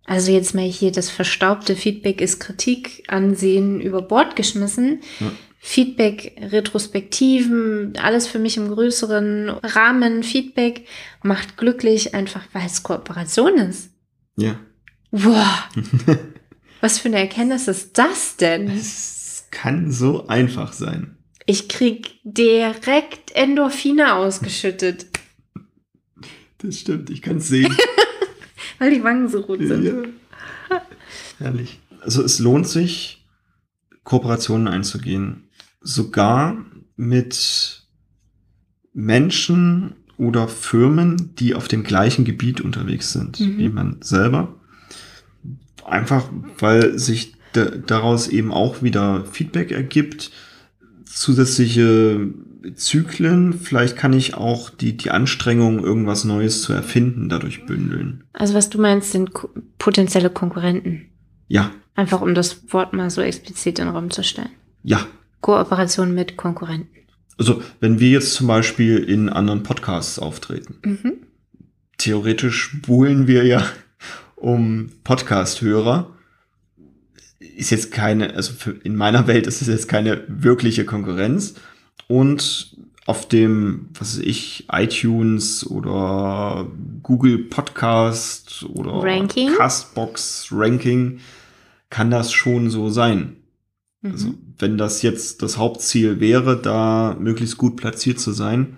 Also 0.05 0.31
jetzt 0.31 0.53
mal 0.53 0.63
hier 0.63 0.91
das 0.91 1.09
verstaubte 1.09 1.75
Feedback 1.75 2.19
ist 2.19 2.39
Kritik 2.39 3.03
ansehen 3.07 3.79
über 3.79 4.01
Bord 4.01 4.35
geschmissen. 4.35 5.01
Ja. 5.19 5.31
Feedback, 5.59 6.35
Retrospektiven, 6.51 7.93
alles 7.97 8.27
für 8.27 8.37
mich 8.37 8.57
im 8.57 8.67
größeren 8.69 9.49
Rahmen. 9.49 10.23
Feedback 10.23 10.85
macht 11.23 11.55
glücklich, 11.55 12.13
einfach 12.13 12.43
weil 12.51 12.65
es 12.65 12.83
Kooperation 12.83 13.55
ist. 13.57 13.89
ja. 14.35 14.59
Wow, 15.15 15.69
was 16.81 16.97
für 16.97 17.07
eine 17.09 17.19
Erkenntnis 17.19 17.67
ist 17.67 17.99
das 17.99 18.35
denn? 18.35 18.67
Es 18.71 19.45
kann 19.51 19.91
so 19.91 20.25
einfach 20.25 20.73
sein. 20.73 21.17
Ich 21.45 21.69
krieg 21.69 22.15
direkt 22.23 23.29
Endorphine 23.35 24.15
ausgeschüttet, 24.15 25.05
Das 26.57 26.79
stimmt, 26.79 27.11
ich 27.11 27.21
kann 27.21 27.37
es 27.37 27.47
sehen. 27.49 27.77
weil 28.79 28.93
die 28.93 29.03
Wangen 29.03 29.27
so 29.29 29.39
rot 29.41 29.59
sind. 29.59 29.83
ja. 29.83 29.93
Herrlich. 31.39 31.79
Also 32.01 32.23
es 32.23 32.39
lohnt 32.39 32.67
sich, 32.67 33.25
Kooperationen 34.03 34.67
einzugehen. 34.67 35.43
Sogar 35.81 36.57
mit 36.95 37.83
Menschen 38.93 39.95
oder 40.17 40.47
Firmen, 40.47 41.33
die 41.35 41.55
auf 41.55 41.67
dem 41.67 41.83
gleichen 41.83 42.25
Gebiet 42.25 42.61
unterwegs 42.61 43.11
sind 43.13 43.39
Mhm. 43.39 43.57
wie 43.57 43.69
man 43.69 43.97
selber. 44.01 44.55
Einfach, 45.85 46.29
weil 46.59 46.97
sich 46.97 47.33
da- 47.53 47.65
daraus 47.71 48.27
eben 48.27 48.51
auch 48.51 48.81
wieder 48.83 49.25
Feedback 49.25 49.71
ergibt, 49.71 50.31
zusätzliche 51.05 52.29
Zyklen. 52.75 53.53
Vielleicht 53.53 53.97
kann 53.97 54.13
ich 54.13 54.33
auch 54.35 54.69
die, 54.69 54.95
die 54.97 55.11
Anstrengung, 55.11 55.83
irgendwas 55.83 56.23
Neues 56.23 56.61
zu 56.61 56.73
erfinden, 56.73 57.29
dadurch 57.29 57.65
bündeln. 57.65 58.23
Also 58.33 58.53
was 58.53 58.69
du 58.69 58.79
meinst, 58.81 59.11
sind 59.11 59.33
ko- 59.33 59.49
potenzielle 59.79 60.29
Konkurrenten. 60.29 61.09
Ja, 61.47 61.71
Einfach 61.95 62.21
um 62.21 62.33
das 62.33 62.73
Wort 62.73 62.93
mal 62.93 63.11
so 63.11 63.21
explizit 63.21 63.77
in 63.77 63.85
den 63.85 63.93
Raum 63.95 64.09
zu 64.09 64.23
stellen. 64.23 64.49
ja. 64.83 65.05
Kooperation 65.41 66.13
mit 66.15 66.37
Konkurrenten. 66.37 66.87
Also, 67.37 67.61
wenn 67.81 67.99
wir 67.99 68.09
jetzt 68.11 68.33
zum 68.33 68.47
Beispiel 68.47 68.97
in 68.97 69.27
anderen 69.27 69.61
Podcasts 69.63 70.17
auftreten, 70.17 70.75
Mhm. 70.85 71.13
theoretisch 71.97 72.79
buhlen 72.81 73.27
wir 73.27 73.43
ja 73.45 73.63
um 74.35 74.89
Podcast-Hörer. 75.03 76.15
Ist 77.39 77.71
jetzt 77.71 77.91
keine, 77.91 78.33
also 78.35 78.53
in 78.83 78.95
meiner 78.95 79.27
Welt 79.27 79.47
ist 79.47 79.61
es 79.61 79.67
jetzt 79.67 79.89
keine 79.89 80.23
wirkliche 80.27 80.85
Konkurrenz. 80.85 81.55
Und 82.07 82.77
auf 83.05 83.27
dem, 83.27 83.89
was 83.93 84.17
weiß 84.17 84.23
ich, 84.25 84.67
iTunes 84.71 85.65
oder 85.69 86.67
Google 87.01 87.39
Podcast 87.39 88.65
oder 88.69 89.03
Ranking? 89.03 89.53
Castbox 89.55 90.47
Ranking 90.51 91.19
kann 91.89 92.11
das 92.11 92.31
schon 92.31 92.69
so 92.69 92.89
sein. 92.89 93.37
Mhm. 94.01 94.11
Also, 94.11 94.33
wenn 94.57 94.77
das 94.77 95.01
jetzt 95.01 95.41
das 95.41 95.57
Hauptziel 95.57 96.19
wäre, 96.19 96.61
da 96.61 97.17
möglichst 97.19 97.57
gut 97.57 97.75
platziert 97.75 98.19
zu 98.19 98.31
sein, 98.31 98.77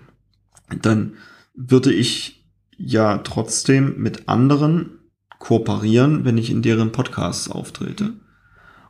dann 0.82 1.14
würde 1.54 1.92
ich 1.92 2.44
ja 2.76 3.18
trotzdem 3.18 3.98
mit 3.98 4.28
anderen 4.28 4.98
kooperieren, 5.38 6.24
wenn 6.24 6.38
ich 6.38 6.50
in 6.50 6.62
deren 6.62 6.92
Podcasts 6.92 7.48
auftrete. 7.48 8.14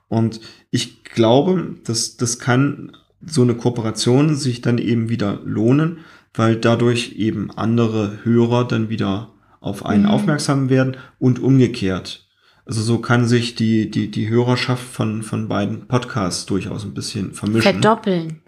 Und 0.09 0.41
ich 0.71 1.05
glaube, 1.05 1.77
dass 1.85 2.17
das 2.17 2.39
kann 2.39 2.97
so 3.27 3.43
eine 3.43 3.55
Kooperation 3.55 4.37
sich 4.37 4.61
dann 4.63 4.79
eben 4.79 5.09
wieder 5.09 5.41
lohnen, 5.45 5.99
weil 6.35 6.57
dadurch 6.57 7.15
eben 7.17 7.51
andere 7.51 8.21
Hörer 8.25 8.67
dann 8.67 8.89
wieder 8.89 9.33
auf 9.61 9.85
einen 9.85 10.05
Mhm. 10.05 10.11
aufmerksam 10.11 10.69
werden 10.71 10.97
und 11.19 11.39
umgekehrt. 11.39 12.27
Also 12.67 12.83
so 12.83 12.99
kann 12.99 13.27
sich 13.27 13.55
die, 13.55 13.91
die, 13.91 14.11
die 14.11 14.29
Hörerschaft 14.29 14.83
von, 14.85 15.23
von 15.23 15.49
beiden 15.49 15.87
Podcasts 15.87 16.47
durchaus 16.47 16.85
ein 16.85 16.95
bisschen 16.95 17.33
vermischen. 17.33 17.73
Verdoppeln. 17.73 18.41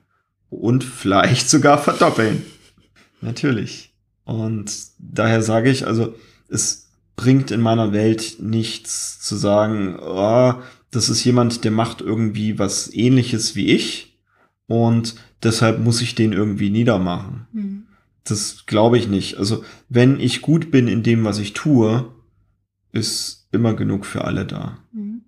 und 0.50 0.82
vielleicht 0.84 1.48
sogar 1.50 1.78
verdoppeln. 1.78 2.42
Natürlich. 3.20 3.92
Und 4.24 4.70
daher 4.98 5.42
sage 5.42 5.70
ich, 5.70 5.86
also 5.86 6.14
es 6.48 6.90
bringt 7.16 7.50
in 7.50 7.60
meiner 7.60 7.92
Welt 7.92 8.36
nichts 8.40 9.20
zu 9.20 9.36
sagen, 9.36 9.98
oh, 10.00 10.54
das 10.90 11.08
ist 11.08 11.24
jemand, 11.24 11.64
der 11.64 11.70
macht 11.70 12.00
irgendwie 12.00 12.58
was 12.58 12.92
ähnliches 12.92 13.56
wie 13.56 13.68
ich 13.68 14.07
und 14.68 15.16
deshalb 15.42 15.80
muss 15.80 16.00
ich 16.00 16.14
den 16.14 16.32
irgendwie 16.32 16.70
niedermachen. 16.70 17.46
Mhm. 17.52 17.82
Das 18.22 18.66
glaube 18.66 18.98
ich 18.98 19.08
nicht. 19.08 19.38
Also 19.38 19.64
wenn 19.88 20.20
ich 20.20 20.42
gut 20.42 20.70
bin 20.70 20.86
in 20.86 21.02
dem, 21.02 21.24
was 21.24 21.38
ich 21.38 21.54
tue, 21.54 22.12
ist 22.92 23.48
immer 23.50 23.74
genug 23.74 24.06
für 24.06 24.24
alle 24.24 24.44
da. 24.44 24.78
Mhm. 24.92 25.22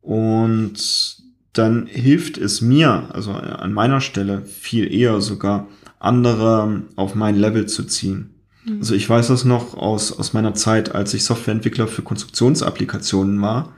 Und 0.00 1.22
dann 1.52 1.86
hilft 1.86 2.38
es 2.38 2.60
mir, 2.62 3.10
also 3.12 3.32
an 3.32 3.72
meiner 3.72 4.00
Stelle 4.00 4.44
viel 4.46 4.92
eher 4.92 5.20
sogar, 5.20 5.68
andere 5.98 6.82
auf 6.96 7.14
mein 7.14 7.36
Level 7.36 7.66
zu 7.66 7.84
ziehen. 7.84 8.34
Mhm. 8.64 8.78
Also 8.78 8.94
ich 8.94 9.08
weiß 9.08 9.28
das 9.28 9.44
noch 9.44 9.74
aus, 9.74 10.10
aus 10.18 10.32
meiner 10.32 10.54
Zeit, 10.54 10.94
als 10.94 11.12
ich 11.12 11.24
Softwareentwickler 11.24 11.86
für 11.86 12.02
Konstruktionsapplikationen 12.02 13.40
war, 13.42 13.74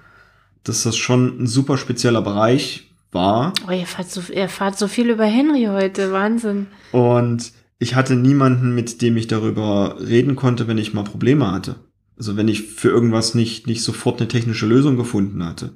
dass 0.62 0.84
das 0.84 0.96
schon 0.96 1.42
ein 1.42 1.46
super 1.48 1.76
spezieller 1.76 2.22
Bereich 2.22 2.85
war. 3.16 3.52
Oh, 3.66 3.72
ihr 3.72 3.86
fahrt, 3.86 4.10
so, 4.10 4.20
ihr 4.32 4.48
fahrt 4.48 4.78
so 4.78 4.86
viel 4.86 5.10
über 5.10 5.24
Henry 5.24 5.64
heute. 5.64 6.12
Wahnsinn. 6.12 6.68
Und 6.92 7.52
ich 7.78 7.94
hatte 7.94 8.14
niemanden, 8.14 8.74
mit 8.74 9.02
dem 9.02 9.16
ich 9.16 9.26
darüber 9.26 9.96
reden 10.00 10.36
konnte, 10.36 10.68
wenn 10.68 10.78
ich 10.78 10.94
mal 10.94 11.02
Probleme 11.02 11.50
hatte. 11.50 11.76
Also 12.16 12.36
wenn 12.36 12.48
ich 12.48 12.62
für 12.62 12.88
irgendwas 12.88 13.34
nicht, 13.34 13.66
nicht 13.66 13.82
sofort 13.82 14.20
eine 14.20 14.28
technische 14.28 14.66
Lösung 14.66 14.96
gefunden 14.96 15.44
hatte. 15.44 15.72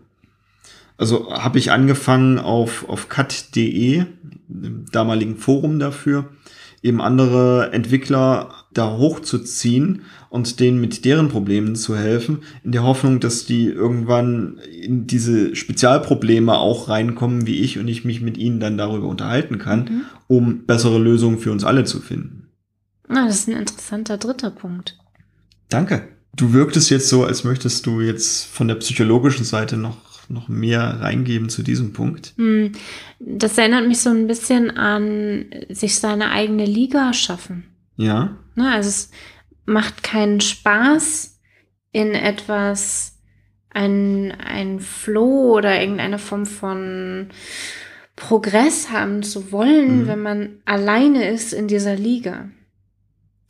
Also 0.96 1.32
habe 1.32 1.58
ich 1.58 1.72
angefangen 1.72 2.38
auf, 2.38 2.88
auf 2.88 3.08
cut.de, 3.08 4.04
dem 4.48 4.84
damaligen 4.92 5.36
Forum 5.36 5.78
dafür, 5.78 6.28
eben 6.82 7.00
andere 7.00 7.72
Entwickler 7.72 8.54
da 8.72 8.96
hochzuziehen 8.96 10.02
und 10.28 10.60
denen 10.60 10.80
mit 10.80 11.04
deren 11.04 11.28
Problemen 11.28 11.76
zu 11.76 11.96
helfen, 11.96 12.42
in 12.64 12.72
der 12.72 12.84
Hoffnung, 12.84 13.20
dass 13.20 13.44
die 13.44 13.66
irgendwann 13.66 14.58
in 14.58 15.06
diese 15.06 15.54
Spezialprobleme 15.56 16.56
auch 16.56 16.88
reinkommen 16.88 17.46
wie 17.46 17.60
ich 17.60 17.78
und 17.78 17.88
ich 17.88 18.04
mich 18.04 18.20
mit 18.20 18.38
ihnen 18.38 18.60
dann 18.60 18.78
darüber 18.78 19.08
unterhalten 19.08 19.58
kann, 19.58 19.80
mhm. 19.80 20.02
um 20.28 20.66
bessere 20.66 20.98
Lösungen 20.98 21.38
für 21.38 21.52
uns 21.52 21.64
alle 21.64 21.84
zu 21.84 22.00
finden. 22.00 22.48
Na, 23.08 23.26
das 23.26 23.40
ist 23.40 23.48
ein 23.48 23.56
interessanter 23.56 24.18
dritter 24.18 24.50
Punkt. 24.50 24.96
Danke. 25.68 26.08
Du 26.36 26.52
wirktest 26.52 26.90
jetzt 26.90 27.08
so, 27.08 27.24
als 27.24 27.42
möchtest 27.42 27.84
du 27.86 28.00
jetzt 28.00 28.46
von 28.46 28.68
der 28.68 28.76
psychologischen 28.76 29.44
Seite 29.44 29.76
noch 29.76 29.96
noch 30.30 30.48
mehr 30.48 31.00
reingeben 31.00 31.48
zu 31.48 31.62
diesem 31.62 31.92
Punkt? 31.92 32.34
Hm, 32.36 32.72
das 33.18 33.58
erinnert 33.58 33.86
mich 33.86 34.00
so 34.00 34.10
ein 34.10 34.26
bisschen 34.26 34.70
an 34.70 35.46
sich 35.68 35.98
seine 35.98 36.30
eigene 36.30 36.64
Liga 36.64 37.12
schaffen. 37.12 37.64
Ja. 37.96 38.36
Ne, 38.54 38.72
also 38.72 38.88
es 38.88 39.10
macht 39.66 40.02
keinen 40.02 40.40
Spaß, 40.40 41.38
in 41.92 42.14
etwas 42.14 43.18
ein, 43.70 44.32
ein 44.32 44.80
Flow 44.80 45.56
oder 45.56 45.80
irgendeine 45.80 46.18
Form 46.18 46.46
von 46.46 47.28
Progress 48.16 48.90
haben 48.90 49.22
zu 49.22 49.52
wollen, 49.52 50.02
mhm. 50.02 50.06
wenn 50.06 50.22
man 50.22 50.48
alleine 50.64 51.28
ist 51.28 51.52
in 51.52 51.68
dieser 51.68 51.96
Liga. 51.96 52.50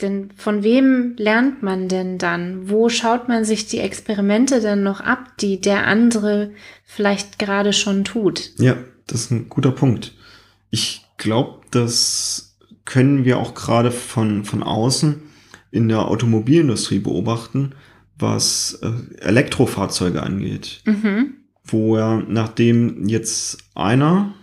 Denn 0.01 0.31
von 0.37 0.63
wem 0.63 1.15
lernt 1.17 1.63
man 1.63 1.89
denn 1.89 2.19
dann? 2.19 2.71
Wo 2.71 2.89
schaut 2.89 3.29
man 3.29 3.45
sich 3.45 3.67
die 3.67 3.81
Experimente 3.81 4.61
denn 4.61 4.83
noch 4.83 5.01
ab, 5.01 5.37
die 5.39 5.61
der 5.61 5.87
andere 5.87 6.53
vielleicht 6.85 7.39
gerade 7.39 7.73
schon 7.73 8.05
tut? 8.05 8.51
Ja, 8.59 8.77
das 9.07 9.23
ist 9.23 9.31
ein 9.31 9.49
guter 9.49 9.73
Punkt. 9.73 10.15
Ich 10.71 11.05
glaube, 11.17 11.61
das 11.71 12.57
können 12.85 13.25
wir 13.25 13.39
auch 13.39 13.55
gerade 13.55 13.91
von, 13.91 14.45
von 14.45 14.63
außen 14.63 15.23
in 15.71 15.89
der 15.89 16.09
Automobilindustrie 16.09 16.99
beobachten, 16.99 17.73
was 18.19 18.79
äh, 18.83 18.91
Elektrofahrzeuge 19.21 20.23
angeht. 20.23 20.83
Mhm. 20.85 21.35
Wo 21.65 21.97
er, 21.97 22.25
nachdem 22.27 23.07
jetzt 23.07 23.59
einer 23.75 24.35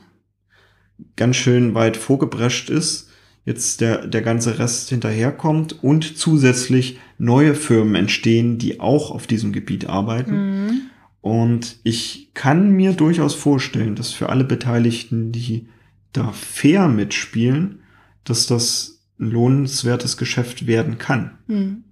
ganz 1.16 1.36
schön 1.36 1.74
weit 1.74 1.98
vorgeprescht 1.98 2.70
ist, 2.70 3.07
jetzt 3.48 3.80
der, 3.80 4.06
der 4.06 4.22
ganze 4.22 4.60
Rest 4.60 4.90
hinterherkommt 4.90 5.82
und 5.82 6.18
zusätzlich 6.18 7.00
neue 7.18 7.56
Firmen 7.56 7.96
entstehen, 7.96 8.58
die 8.58 8.82
auch 8.82 9.10
auf 9.10 9.26
diesem 9.26 9.54
Gebiet 9.54 9.88
arbeiten. 9.88 10.66
Mhm. 10.66 10.82
Und 11.22 11.78
ich 11.84 12.32
kann 12.34 12.72
mir 12.72 12.92
durchaus 12.92 13.36
vorstellen, 13.36 13.96
dass 13.96 14.12
für 14.12 14.28
alle 14.28 14.44
Beteiligten, 14.44 15.32
die 15.32 15.70
da 16.12 16.34
fair 16.34 16.90
mitspielen, 16.90 17.80
dass 18.26 18.48
das 18.48 19.00
ein 19.18 19.32
lohnenswertes 19.32 20.18
Geschäft 20.18 20.68
werden 20.68 20.98
kann. 20.98 21.38
Mhm. 21.48 21.86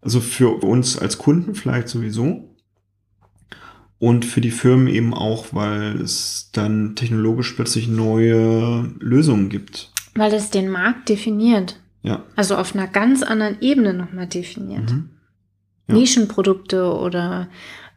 Also 0.00 0.20
für 0.20 0.64
uns 0.64 0.98
als 0.98 1.18
Kunden 1.18 1.54
vielleicht 1.54 1.86
sowieso. 1.86 2.52
Und 3.98 4.24
für 4.24 4.40
die 4.40 4.50
Firmen 4.50 4.88
eben 4.88 5.14
auch, 5.14 5.54
weil 5.54 6.00
es 6.00 6.50
dann 6.52 6.96
technologisch 6.96 7.52
plötzlich 7.52 7.86
neue 7.86 8.92
Lösungen 8.98 9.50
gibt. 9.50 9.92
Weil 10.16 10.34
es 10.34 10.50
den 10.50 10.68
Markt 10.70 11.08
definiert. 11.08 11.80
Ja. 12.02 12.22
Also 12.36 12.56
auf 12.56 12.74
einer 12.74 12.86
ganz 12.86 13.22
anderen 13.22 13.60
Ebene 13.60 13.92
nochmal 13.92 14.26
definiert. 14.26 14.90
Mhm. 14.90 15.10
Ja. 15.88 15.94
Nischenprodukte 15.94 16.92
oder 16.92 17.48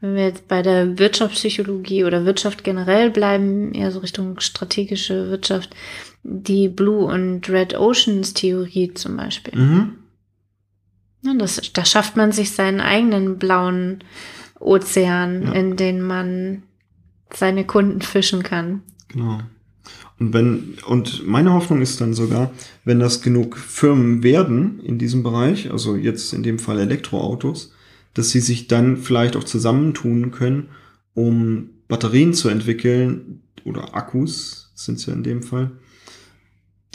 wenn 0.02 0.16
wir 0.16 0.24
jetzt 0.24 0.48
bei 0.48 0.62
der 0.62 0.98
Wirtschaftspsychologie 0.98 2.06
oder 2.06 2.26
Wirtschaft 2.26 2.64
generell 2.64 3.10
bleiben, 3.10 3.74
eher 3.74 3.92
so 3.92 4.00
Richtung 4.00 4.40
strategische 4.40 5.30
Wirtschaft, 5.30 5.76
die 6.24 6.70
Blue 6.70 7.06
und 7.06 7.50
Red 7.50 7.78
Oceans 7.78 8.34
Theorie 8.34 8.94
zum 8.94 9.18
Beispiel. 9.18 9.60
Mhm. 9.60 9.96
Ja, 11.22 11.34
das, 11.34 11.62
da 11.74 11.84
schafft 11.84 12.16
man 12.16 12.32
sich 12.32 12.52
seinen 12.52 12.80
eigenen 12.80 13.38
blauen 13.38 14.04
Ozean, 14.60 15.48
ja. 15.48 15.52
in 15.52 15.76
den 15.76 16.02
man 16.02 16.64
seine 17.34 17.66
Kunden 17.66 18.02
fischen 18.02 18.44
kann. 18.44 18.82
Genau. 19.10 19.40
Und 20.20 20.34
wenn, 20.34 20.76
und 20.86 21.26
meine 21.26 21.54
Hoffnung 21.54 21.82
ist 21.82 22.02
dann 22.02 22.14
sogar, 22.14 22.52
wenn 22.84 23.00
das 23.00 23.22
genug 23.22 23.58
Firmen 23.58 24.22
werden 24.22 24.82
in 24.82 25.00
diesem 25.00 25.24
Bereich, 25.24 25.72
also 25.72 25.96
jetzt 25.96 26.34
in 26.34 26.44
dem 26.44 26.60
Fall 26.60 26.80
Elektroautos, 26.80 27.74
dass 28.14 28.32
sie 28.32 28.42
sich 28.42 28.68
dann 28.68 28.98
vielleicht 28.98 29.38
auch 29.38 29.46
zusammentun 29.46 30.32
können, 30.32 30.70
um 31.14 31.70
Batterien 31.88 32.34
zu 32.34 32.50
entwickeln 32.50 33.44
oder 33.64 33.96
Akkus 33.96 34.72
sind 34.76 35.00
es 35.00 35.06
ja 35.06 35.14
in 35.14 35.24
dem 35.24 35.42
Fall, 35.42 35.72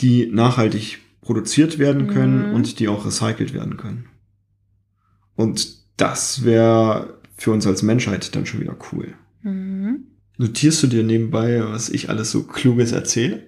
die 0.01 0.27
nachhaltig 0.27 0.99
produziert 1.21 1.79
werden 1.79 2.07
können 2.07 2.49
mhm. 2.49 2.55
und 2.55 2.79
die 2.79 2.87
auch 2.87 3.05
recycelt 3.05 3.53
werden 3.53 3.77
können. 3.77 4.05
Und 5.35 5.79
das 5.97 6.43
wäre 6.43 7.17
für 7.35 7.51
uns 7.51 7.65
als 7.65 7.81
Menschheit 7.81 8.35
dann 8.35 8.45
schon 8.45 8.61
wieder 8.61 8.77
cool. 8.91 9.13
Mhm. 9.41 10.07
Notierst 10.37 10.83
du 10.83 10.87
dir 10.87 11.03
nebenbei, 11.03 11.63
was 11.63 11.89
ich 11.89 12.09
alles 12.09 12.31
so 12.31 12.43
Kluges 12.43 12.91
erzähle? 12.91 13.43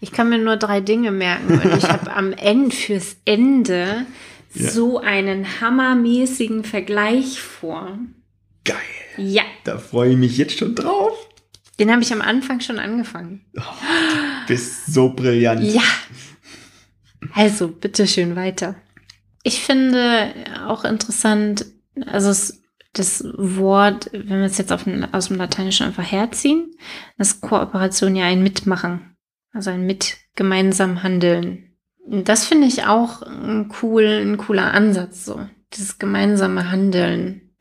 Ich 0.00 0.12
kann 0.12 0.28
mir 0.28 0.38
nur 0.38 0.56
drei 0.56 0.80
Dinge 0.80 1.12
merken 1.12 1.60
und 1.60 1.76
ich 1.76 1.84
habe 1.84 2.12
am 2.12 2.32
Ende 2.36 2.74
fürs 2.74 3.16
Ende 3.24 4.06
ja. 4.54 4.70
so 4.70 4.98
einen 4.98 5.60
hammermäßigen 5.60 6.64
Vergleich 6.64 7.40
vor. 7.40 7.98
Geil. 8.64 8.76
Ja. 9.16 9.42
Da 9.64 9.78
freue 9.78 10.12
ich 10.12 10.16
mich 10.16 10.36
jetzt 10.36 10.58
schon 10.58 10.74
drauf. 10.74 11.12
Den 11.78 11.90
habe 11.90 12.02
ich 12.02 12.12
am 12.12 12.20
Anfang 12.20 12.60
schon 12.60 12.78
angefangen. 12.78 13.44
Oh, 13.56 13.60
du 13.60 14.46
bist 14.46 14.92
so 14.92 15.10
brillant. 15.10 15.62
Ja. 15.62 15.82
Also, 17.34 17.68
bitteschön 17.68 18.36
weiter. 18.36 18.74
Ich 19.42 19.60
finde 19.60 20.32
auch 20.66 20.84
interessant, 20.84 21.66
also 22.06 22.30
es 22.30 22.61
das 22.92 23.24
Wort, 23.36 24.10
wenn 24.12 24.28
wir 24.28 24.44
es 24.44 24.58
jetzt 24.58 24.72
auf, 24.72 24.84
aus 25.12 25.28
dem 25.28 25.36
Lateinischen 25.36 25.86
einfach 25.86 26.10
herziehen, 26.10 26.70
ist 27.16 27.40
Kooperation 27.40 28.16
ja 28.16 28.26
ein 28.26 28.42
Mitmachen, 28.42 29.16
also 29.52 29.70
ein 29.70 29.86
mit 29.86 30.18
gemeinsam 30.36 31.02
Handeln. 31.02 31.76
Das 32.06 32.44
finde 32.44 32.66
ich 32.66 32.84
auch 32.84 33.22
ein, 33.22 33.72
cool, 33.82 34.04
ein 34.04 34.36
cooler 34.36 34.74
Ansatz, 34.74 35.24
so 35.24 35.40
dieses 35.72 35.98
gemeinsame 35.98 36.70
Handeln, 36.70 37.54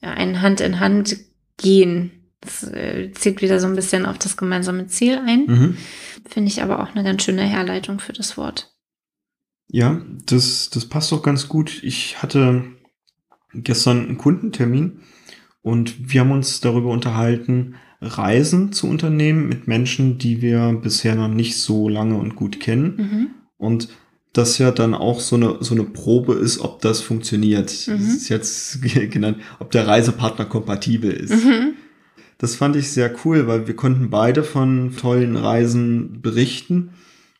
ja, 0.00 0.10
ein 0.12 0.40
Hand 0.40 0.60
in 0.60 0.80
Hand 0.80 1.16
gehen. 1.58 2.12
Das 2.40 2.64
äh, 2.64 3.12
zieht 3.12 3.42
wieder 3.42 3.60
so 3.60 3.66
ein 3.66 3.76
bisschen 3.76 4.06
auf 4.06 4.16
das 4.16 4.38
gemeinsame 4.38 4.86
Ziel 4.86 5.20
ein. 5.26 5.44
Mhm. 5.46 5.76
Finde 6.26 6.48
ich 6.48 6.62
aber 6.62 6.80
auch 6.80 6.94
eine 6.94 7.04
ganz 7.04 7.22
schöne 7.22 7.42
Herleitung 7.42 8.00
für 8.00 8.14
das 8.14 8.38
Wort. 8.38 8.74
Ja, 9.68 10.00
das, 10.24 10.70
das 10.70 10.86
passt 10.86 11.12
auch 11.12 11.22
ganz 11.22 11.48
gut. 11.48 11.82
Ich 11.82 12.22
hatte 12.22 12.64
gestern 13.54 14.06
einen 14.06 14.18
Kundentermin 14.18 15.00
und 15.62 16.12
wir 16.12 16.20
haben 16.20 16.32
uns 16.32 16.60
darüber 16.60 16.90
unterhalten, 16.90 17.74
Reisen 18.00 18.72
zu 18.72 18.86
unternehmen 18.86 19.48
mit 19.48 19.68
Menschen, 19.68 20.18
die 20.18 20.40
wir 20.40 20.72
bisher 20.82 21.14
noch 21.14 21.28
nicht 21.28 21.58
so 21.58 21.88
lange 21.88 22.16
und 22.16 22.34
gut 22.34 22.58
kennen. 22.58 22.96
Mhm. 22.96 23.30
Und 23.58 23.88
das 24.32 24.58
ja 24.58 24.70
dann 24.70 24.94
auch 24.94 25.20
so 25.20 25.36
eine, 25.36 25.56
so 25.60 25.74
eine 25.74 25.84
Probe 25.84 26.34
ist, 26.34 26.60
ob 26.60 26.80
das 26.80 27.00
funktioniert. 27.00 27.86
Mhm. 27.86 27.92
Das 27.92 28.00
ist 28.00 28.28
jetzt 28.28 28.82
genannt, 29.10 29.38
ob 29.58 29.70
der 29.70 29.86
Reisepartner 29.86 30.46
kompatibel 30.46 31.10
ist. 31.10 31.44
Mhm. 31.44 31.74
Das 32.38 32.54
fand 32.54 32.74
ich 32.76 32.90
sehr 32.90 33.14
cool, 33.24 33.46
weil 33.46 33.66
wir 33.66 33.76
konnten 33.76 34.08
beide 34.08 34.44
von 34.44 34.96
tollen 34.96 35.36
Reisen 35.36 36.22
berichten, 36.22 36.90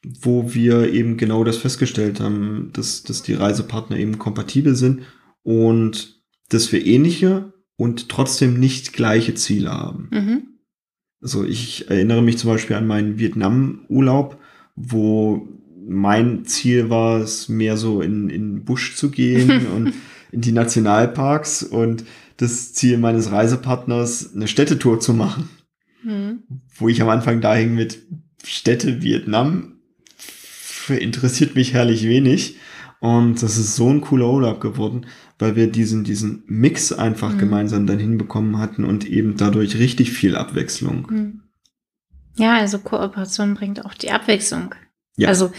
wo 0.03 0.53
wir 0.53 0.92
eben 0.92 1.16
genau 1.16 1.42
das 1.42 1.57
festgestellt 1.57 2.20
haben, 2.20 2.68
dass, 2.75 3.03
dass 3.03 3.23
die 3.23 3.33
Reisepartner 3.33 3.96
eben 3.96 4.18
kompatibel 4.18 4.75
sind 4.75 5.01
und 5.42 6.20
dass 6.48 6.72
wir 6.72 6.85
ähnliche 6.85 7.53
und 7.76 8.09
trotzdem 8.09 8.59
nicht 8.59 8.92
gleiche 8.92 9.35
Ziele 9.35 9.70
haben. 9.70 10.09
Mhm. 10.12 10.42
Also 11.22 11.44
ich 11.44 11.90
erinnere 11.90 12.22
mich 12.22 12.38
zum 12.38 12.50
Beispiel 12.50 12.76
an 12.76 12.87
meinen 12.87 13.18
Vietnam-Urlaub, 13.18 14.38
wo 14.74 15.48
mein 15.87 16.44
Ziel 16.44 16.90
war 16.90 17.20
es, 17.20 17.48
mehr 17.48 17.76
so 17.76 18.00
in, 18.00 18.29
in 18.29 18.57
den 18.57 18.64
Busch 18.64 18.96
zu 18.96 19.11
gehen 19.11 19.66
und 19.76 19.92
in 20.33 20.40
die 20.40 20.53
Nationalparks 20.53 21.62
und 21.62 22.05
das 22.37 22.72
Ziel 22.72 22.96
meines 22.96 23.33
Reisepartners, 23.33 24.35
eine 24.35 24.48
Städtetour 24.48 25.00
zu 25.00 25.12
machen. 25.12 25.48
Mhm. 26.03 26.42
Wo 26.76 26.88
ich 26.88 27.03
am 27.03 27.09
Anfang 27.09 27.40
da 27.40 27.55
hing 27.55 27.74
mit 27.74 27.98
Städte 28.42 29.03
Vietnam, 29.03 29.74
interessiert 30.88 31.55
mich 31.55 31.74
herrlich 31.74 32.05
wenig. 32.05 32.57
Und 33.00 33.42
das 33.42 33.57
ist 33.57 33.76
so 33.76 33.88
ein 33.88 34.00
cooler 34.00 34.31
Urlaub 34.31 34.61
geworden, 34.61 35.07
weil 35.40 35.57
wir 35.57 35.70
diesen, 35.70 36.05
diesen 36.05 36.42
Mix 36.46 36.92
einfach 36.92 37.33
mhm. 37.33 37.38
gemeinsam 37.38 37.87
dann 37.87 37.98
hinbekommen 37.98 38.59
hatten 38.59 38.85
und 38.85 39.07
eben 39.07 39.37
dadurch 39.37 39.79
richtig 39.79 40.12
viel 40.12 40.37
Abwechslung. 40.37 41.07
Mhm. 41.11 41.42
Ja, 42.37 42.55
also 42.57 42.79
Kooperation 42.79 43.55
bringt 43.55 43.85
auch 43.85 43.94
die 43.94 44.11
Abwechslung. 44.11 44.74
Ja. 45.16 45.29
Also 45.29 45.53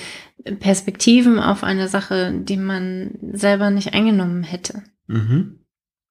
Perspektiven 0.60 1.40
auf 1.40 1.64
eine 1.64 1.88
Sache, 1.88 2.34
die 2.34 2.58
man 2.58 3.18
selber 3.34 3.70
nicht 3.70 3.94
eingenommen 3.94 4.44
hätte. 4.44 4.84
Mhm. 5.08 5.60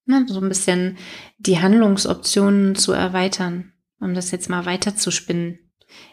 Na, 0.06 0.24
so 0.26 0.40
ein 0.40 0.48
bisschen 0.48 0.96
die 1.38 1.58
Handlungsoptionen 1.58 2.74
zu 2.74 2.92
erweitern. 2.92 3.72
um 4.02 4.14
das 4.14 4.30
jetzt 4.30 4.48
mal 4.48 4.64
weiter 4.64 4.96
zu 4.96 5.10
spinnen. 5.10 5.58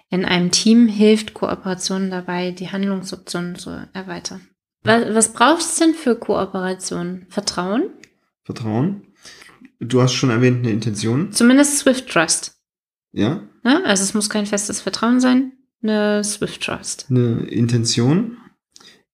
In 0.09 0.25
einem 0.25 0.51
Team 0.51 0.87
hilft 0.87 1.33
Kooperation 1.33 2.09
dabei, 2.09 2.51
die 2.51 2.69
Handlungsoptionen 2.69 3.55
zu 3.55 3.69
erweitern. 3.93 4.41
Was, 4.83 5.13
was 5.13 5.33
brauchst 5.33 5.79
du 5.79 5.85
denn 5.85 5.93
für 5.95 6.15
Kooperation? 6.15 7.25
Vertrauen? 7.29 7.89
Vertrauen. 8.43 9.01
Du 9.79 10.01
hast 10.01 10.13
schon 10.13 10.29
erwähnt, 10.29 10.59
eine 10.59 10.71
Intention. 10.71 11.31
Zumindest 11.31 11.79
Swift 11.79 12.09
Trust. 12.09 12.57
Ja. 13.11 13.41
ja 13.63 13.81
also 13.83 14.03
es 14.03 14.13
muss 14.13 14.29
kein 14.29 14.45
festes 14.45 14.81
Vertrauen 14.81 15.19
sein, 15.19 15.53
eine 15.83 16.23
Swift 16.23 16.63
Trust. 16.63 17.07
Eine 17.09 17.45
Intention. 17.47 18.37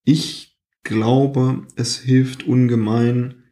Ich 0.04 0.56
glaube, 0.82 1.66
es 1.76 1.98
hilft 1.98 2.46
ungemein, 2.46 3.42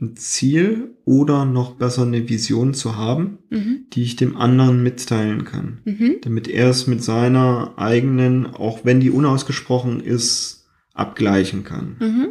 ein 0.00 0.16
Ziel 0.16 0.96
oder 1.04 1.44
noch 1.44 1.76
besser 1.76 2.02
eine 2.02 2.28
Vision 2.28 2.74
zu 2.74 2.96
haben, 2.96 3.38
Mhm. 3.50 3.86
die 3.92 4.02
ich 4.02 4.16
dem 4.16 4.36
anderen 4.36 4.82
mitteilen 4.82 5.44
kann. 5.44 5.80
Mhm. 5.84 6.16
Damit 6.22 6.48
er 6.48 6.70
es 6.70 6.86
mit 6.88 7.04
seiner 7.04 7.74
eigenen, 7.76 8.46
auch 8.46 8.84
wenn 8.84 8.98
die 9.00 9.10
unausgesprochen 9.10 10.00
ist, 10.00 10.61
abgleichen 10.94 11.64
kann. 11.64 11.96
Mhm. 12.00 12.28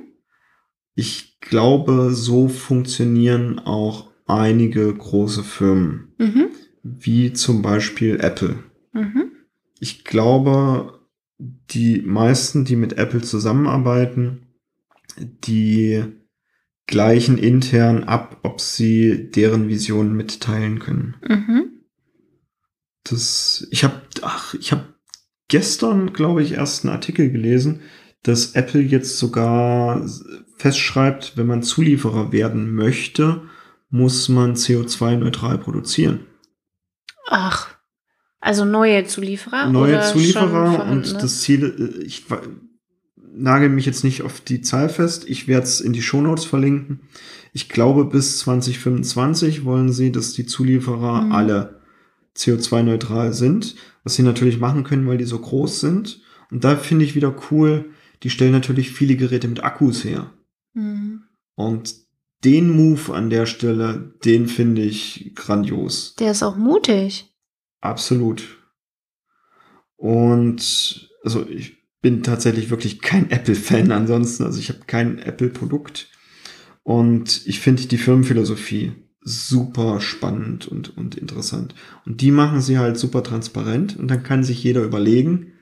Ich 0.95 1.39
glaube, 1.39 2.11
so 2.13 2.47
funktionieren 2.47 3.59
auch 3.59 4.11
einige 4.27 4.93
große 4.93 5.43
Firmen, 5.43 6.13
Mhm. 6.17 6.47
wie 6.83 7.33
zum 7.33 7.61
Beispiel 7.61 8.19
Apple. 8.19 8.63
Mhm. 8.93 9.31
Ich 9.79 10.03
glaube, 10.03 10.99
die 11.39 12.01
meisten, 12.01 12.65
die 12.65 12.75
mit 12.75 12.93
Apple 12.97 13.21
zusammenarbeiten, 13.21 14.47
die 15.17 16.03
gleichen 16.87 17.37
intern 17.37 18.03
ab, 18.03 18.39
ob 18.43 18.61
sie 18.61 19.31
deren 19.31 19.67
Vision 19.69 20.13
mitteilen 20.13 20.79
können. 20.79 21.15
Mhm. 21.27 21.63
Das, 23.03 23.67
ich 23.71 23.83
habe, 23.83 24.01
ach, 24.21 24.53
ich 24.53 24.71
habe 24.71 24.93
gestern, 25.47 26.13
glaube 26.13 26.43
ich, 26.43 26.53
erst 26.53 26.85
einen 26.85 26.93
Artikel 26.93 27.31
gelesen, 27.31 27.81
dass 28.23 28.53
Apple 28.53 28.81
jetzt 28.81 29.17
sogar 29.17 30.05
festschreibt, 30.57 31.37
wenn 31.37 31.47
man 31.47 31.63
Zulieferer 31.63 32.31
werden 32.31 32.73
möchte, 32.75 33.41
muss 33.89 34.29
man 34.29 34.55
CO2-neutral 34.55 35.57
produzieren. 35.57 36.21
Ach, 37.27 37.69
also 38.39 38.65
neue 38.65 39.05
Zulieferer? 39.05 39.69
Neue 39.69 40.01
Zulieferer 40.01 40.87
und 40.89 41.13
das 41.21 41.41
Ziel, 41.41 41.95
äh, 41.99 42.03
ich 42.03 42.25
nagel 43.33 43.69
mich 43.69 43.85
jetzt 43.85 44.03
nicht 44.03 44.23
auf 44.23 44.41
die 44.41 44.61
Zahl 44.61 44.89
fest, 44.89 45.25
ich 45.27 45.47
werde 45.47 45.63
es 45.65 45.81
in 45.81 45.93
die 45.93 46.01
Shownotes 46.01 46.45
verlinken. 46.45 47.01
Ich 47.53 47.69
glaube, 47.69 48.05
bis 48.05 48.39
2025 48.39 49.65
wollen 49.65 49.91
sie, 49.91 50.11
dass 50.11 50.33
die 50.33 50.45
Zulieferer 50.45 51.23
Mhm. 51.23 51.31
alle 51.31 51.81
CO2-neutral 52.35 53.33
sind, 53.33 53.75
was 54.03 54.15
sie 54.15 54.23
natürlich 54.23 54.59
machen 54.59 54.83
können, 54.83 55.07
weil 55.07 55.17
die 55.17 55.25
so 55.25 55.39
groß 55.39 55.79
sind. 55.79 56.21
Und 56.49 56.63
da 56.63 56.75
finde 56.75 57.05
ich 57.05 57.15
wieder 57.15 57.33
cool, 57.51 57.91
die 58.23 58.29
stellen 58.29 58.51
natürlich 58.51 58.91
viele 58.91 59.15
Geräte 59.15 59.47
mit 59.47 59.63
Akkus 59.63 60.03
her. 60.03 60.31
Mhm. 60.73 61.23
Und 61.55 61.95
den 62.43 62.69
Move 62.69 63.13
an 63.13 63.29
der 63.29 63.45
Stelle, 63.45 64.13
den 64.25 64.47
finde 64.47 64.81
ich 64.81 65.33
grandios. 65.35 66.15
Der 66.15 66.31
ist 66.31 66.43
auch 66.43 66.55
mutig. 66.55 67.31
Absolut. 67.81 68.43
Und 69.95 71.09
also 71.23 71.47
ich 71.47 71.77
bin 72.01 72.23
tatsächlich 72.23 72.69
wirklich 72.69 73.01
kein 73.01 73.29
Apple-Fan 73.29 73.91
ansonsten. 73.91 74.43
Also 74.43 74.59
ich 74.59 74.69
habe 74.69 74.81
kein 74.87 75.19
Apple-Produkt. 75.19 76.09
Und 76.83 77.45
ich 77.45 77.59
finde 77.59 77.85
die 77.85 77.97
Firmenphilosophie 77.97 78.93
super 79.23 80.01
spannend 80.01 80.67
und, 80.67 80.97
und 80.97 81.15
interessant. 81.15 81.75
Und 82.05 82.21
die 82.21 82.31
machen 82.31 82.59
sie 82.61 82.79
halt 82.79 82.97
super 82.97 83.21
transparent 83.21 83.97
und 83.97 84.07
dann 84.07 84.23
kann 84.23 84.43
sich 84.43 84.63
jeder 84.63 84.81
überlegen, 84.81 85.53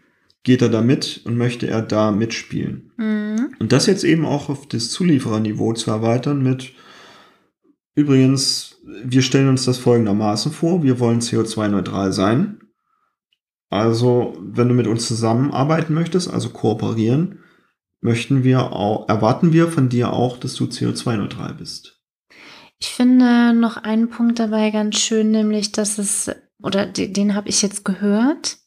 geht 0.44 0.62
er 0.62 0.70
da 0.70 0.82
mit 0.82 1.22
und 1.26 1.38
möchte 1.38 1.68
er 1.68 1.82
da 1.82 2.12
mitspielen. 2.12 2.92
Mhm. 2.98 3.56
Und 3.60 3.72
das 3.72 3.86
jetzt 3.86 4.04
eben 4.04 4.26
auch 4.26 4.50
auf 4.50 4.68
das 4.68 4.90
Zuliefererniveau 4.92 5.74
zu 5.74 5.92
erweitern 5.92 6.42
mit, 6.42 6.74
übrigens, 7.96 8.78
wir 9.04 9.22
stellen 9.22 9.50
uns 9.50 9.66
das 9.66 9.78
folgendermaßen 9.78 10.52
vor, 10.52 10.84
wir 10.84 11.00
wollen 11.00 11.20
CO2-neutral 11.20 12.14
sein. 12.14 12.62
Also, 13.70 14.36
wenn 14.42 14.68
du 14.68 14.74
mit 14.74 14.88
uns 14.88 15.08
zusammenarbeiten 15.08 15.94
möchtest, 15.94 16.30
also 16.30 16.50
kooperieren, 16.50 17.44
möchten 18.02 18.44
wir 18.44 18.72
auch, 18.72 19.08
erwarten 19.10 19.54
wir 19.54 19.68
von 19.68 19.90
dir 19.90 20.14
auch, 20.14 20.38
dass 20.38 20.56
du 20.56 20.66
CO2-neutral 20.66 21.54
bist. 21.54 22.00
Ich 22.80 22.88
finde 22.88 23.54
noch 23.54 23.78
einen 23.78 24.10
Punkt 24.10 24.40
dabei 24.40 24.72
ganz 24.72 24.98
schön, 25.00 25.32
nämlich, 25.32 25.74
dass 25.74 25.98
es, 25.98 26.32
oder 26.64 26.86
den, 26.86 27.14
den 27.14 27.36
habe 27.36 27.50
ich 27.50 27.62
jetzt 27.62 27.84
gehört, 27.84 28.58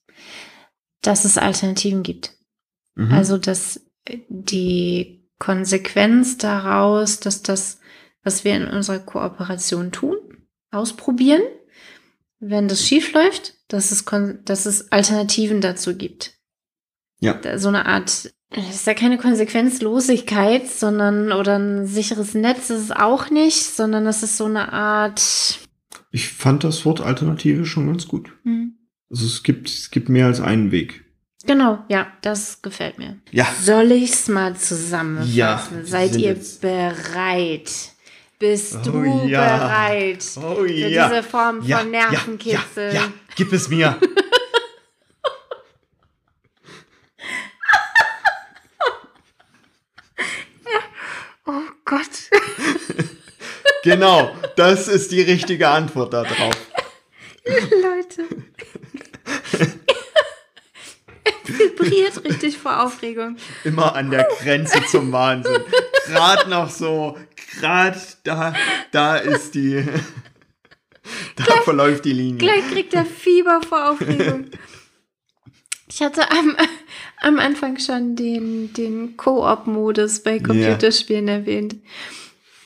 dass 1.03 1.25
es 1.25 1.39
Alternativen 1.39 2.03
gibt. 2.03 2.33
Mhm. 2.95 3.13
Also, 3.13 3.39
dass 3.39 3.81
die 4.29 5.29
Konsequenz 5.39 6.39
daraus, 6.39 7.21
dass 7.21 7.43
das, 7.43 7.81
was 8.23 8.45
wir 8.45 8.57
in 8.57 8.67
unserer 8.67 9.01
Kooperation 9.01 9.93
tun, 9.93 10.17
ausprobieren, 10.71 11.43
wenn 12.39 12.69
das 12.69 12.87
schief 12.87 13.13
läuft, 13.13 13.55
dass 13.69 13.93
es, 13.93 14.05
dass 14.45 14.67
es 14.67 14.91
Alternativen 14.91 15.61
dazu 15.61 15.97
gibt. 15.97 16.35
Ja. 17.21 17.39
So 17.59 17.69
eine 17.69 17.87
Art, 17.87 18.33
es 18.51 18.75
ist 18.75 18.87
ja 18.87 18.95
keine 18.95 19.19
Konsequenzlosigkeit, 19.19 20.69
sondern, 20.69 21.33
oder 21.33 21.59
ein 21.59 21.87
sicheres 21.87 22.35
Netz 22.35 22.71
ist 22.71 22.83
es 22.83 22.91
auch 22.91 23.31
nicht, 23.31 23.63
sondern 23.63 24.07
es 24.07 24.23
ist 24.23 24.37
so 24.37 24.47
eine 24.47 24.73
Art, 24.73 25.61
ich 26.11 26.29
fand 26.29 26.63
das 26.63 26.85
Wort 26.85 27.01
Alternative 27.01 27.65
schon 27.65 27.87
ganz 27.87 28.07
gut. 28.07 28.33
hm, 28.43 28.77
Also 29.13 29.27
es 29.27 29.43
gibt, 29.43 29.69
es 29.69 29.91
gibt 29.91 30.09
mehr 30.09 30.27
als 30.27 30.41
einen 30.41 30.73
Weg. 30.73 31.05
genau, 31.47 31.85
ja, 31.89 32.07
das 32.23 32.63
gefällt 32.63 32.97
mir. 32.99 33.19
Ja. 33.31 33.47
Soll 33.63 33.93
ich's 33.93 34.27
mal 34.29 34.57
zusammenfassen? 34.57 35.35
Ja, 35.37 35.63
Seid 35.85 36.17
ihr 36.17 36.33
jetzt- 36.33 36.61
bereit? 36.63 37.71
Bist 38.39 38.77
Oh 38.89 38.91
du 38.91 39.05
ja. 39.29 39.57
bereit 39.59 40.25
Oh 40.37 40.55
für 40.57 40.67
diese 40.67 41.23
Form 41.23 41.63
von 41.63 41.91
Nervenkitzel? 41.93 42.99
gib 43.37 43.53
es 43.53 43.69
mir. 43.69 43.97
Oh 51.47 51.63
Gott. 51.85 52.09
genau, 53.83 54.35
das 54.57 54.89
ist 54.89 55.11
die 55.13 55.23
richtige 55.23 55.69
Antwort 55.69 56.13
darauf. 56.13 56.55
Leute. 57.45 58.29
er 61.45 61.72
vibriert 61.83 62.25
richtig 62.25 62.59
vor 62.59 62.83
Aufregung. 62.83 63.37
Immer 63.65 63.95
an 63.95 64.11
der 64.11 64.29
Grenze 64.41 64.83
zum 64.91 65.13
Wahnsinn. 65.13 65.63
Gerade 66.07 66.51
noch 66.51 66.71
so, 66.71 67.17
gerade 67.59 68.01
da, 68.25 68.55
da 68.91 69.17
ist 69.17 69.55
die, 69.55 69.85
da 71.37 71.45
verläuft 71.65 72.05
die 72.05 72.13
Linie. 72.13 72.39
Gleich 72.39 72.69
kriegt 72.71 72.95
er 72.95 73.05
Fieber 73.05 73.61
vor 73.67 73.91
Aufregung. 73.91 74.47
Ich 75.89 76.01
hatte 76.01 76.31
am, 76.31 76.57
am 77.21 77.39
Anfang 77.39 77.79
schon 77.79 78.17
den, 78.17 78.73
den 78.73 79.17
Koop-Modus 79.17 80.23
bei 80.23 80.39
Computerspielen 80.39 81.29
erwähnt. 81.29 81.77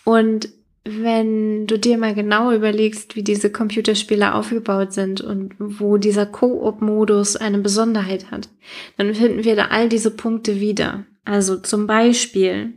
Und 0.05 0.48
wenn 0.87 1.66
du 1.66 1.79
dir 1.79 1.99
mal 1.99 2.14
genau 2.14 2.53
überlegst, 2.53 3.16
wie 3.16 3.22
diese 3.22 3.51
Computerspiele 3.51 4.35
aufgebaut 4.35 4.92
sind 4.92 5.20
und 5.20 5.55
wo 5.59 5.96
dieser 5.96 6.27
Koop-Modus 6.27 7.37
eine 7.37 7.59
Besonderheit 7.59 8.31
hat, 8.31 8.49
dann 8.96 9.14
finden 9.14 9.44
wir 9.44 9.57
da 9.57 9.66
all 9.66 9.88
diese 9.88 10.11
Punkte 10.11 10.61
wieder. 10.61 11.05
Also 11.25 11.57
zum 11.57 11.87
Beispiel 11.87 12.75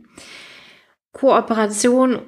Kooperation, 1.12 2.18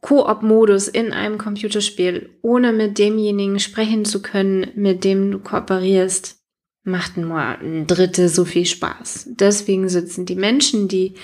Koop-Modus 0.00 0.88
in 0.88 1.12
einem 1.12 1.38
Computerspiel, 1.38 2.30
ohne 2.42 2.72
mit 2.72 2.98
demjenigen 2.98 3.58
sprechen 3.58 4.04
zu 4.04 4.20
können, 4.20 4.68
mit 4.74 5.04
dem 5.04 5.30
du 5.30 5.38
kooperierst, 5.38 6.38
macht 6.84 7.16
nur 7.16 7.38
ein 7.38 7.86
Drittel 7.86 8.28
so 8.28 8.44
viel 8.44 8.66
Spaß. 8.66 9.28
Deswegen 9.30 9.88
sitzen 9.88 10.26
die 10.26 10.36
Menschen, 10.36 10.88
die 10.88 11.14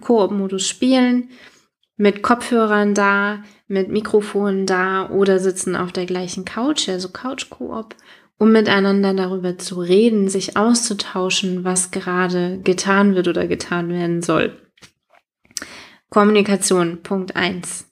Koop-Modus 0.00 0.68
spielen, 0.68 1.30
mit 2.00 2.22
Kopfhörern 2.22 2.94
da, 2.94 3.42
mit 3.68 3.90
Mikrofonen 3.90 4.64
da 4.64 5.10
oder 5.10 5.38
sitzen 5.38 5.76
auf 5.76 5.92
der 5.92 6.06
gleichen 6.06 6.46
Couch, 6.46 6.88
also 6.88 7.10
Couch-Koop, 7.10 7.94
um 8.38 8.52
miteinander 8.52 9.12
darüber 9.12 9.58
zu 9.58 9.78
reden, 9.82 10.30
sich 10.30 10.56
auszutauschen, 10.56 11.62
was 11.62 11.90
gerade 11.90 12.58
getan 12.64 13.14
wird 13.14 13.28
oder 13.28 13.46
getan 13.46 13.90
werden 13.90 14.22
soll. 14.22 14.58
Kommunikation, 16.08 17.02
Punkt 17.02 17.36
1. 17.36 17.86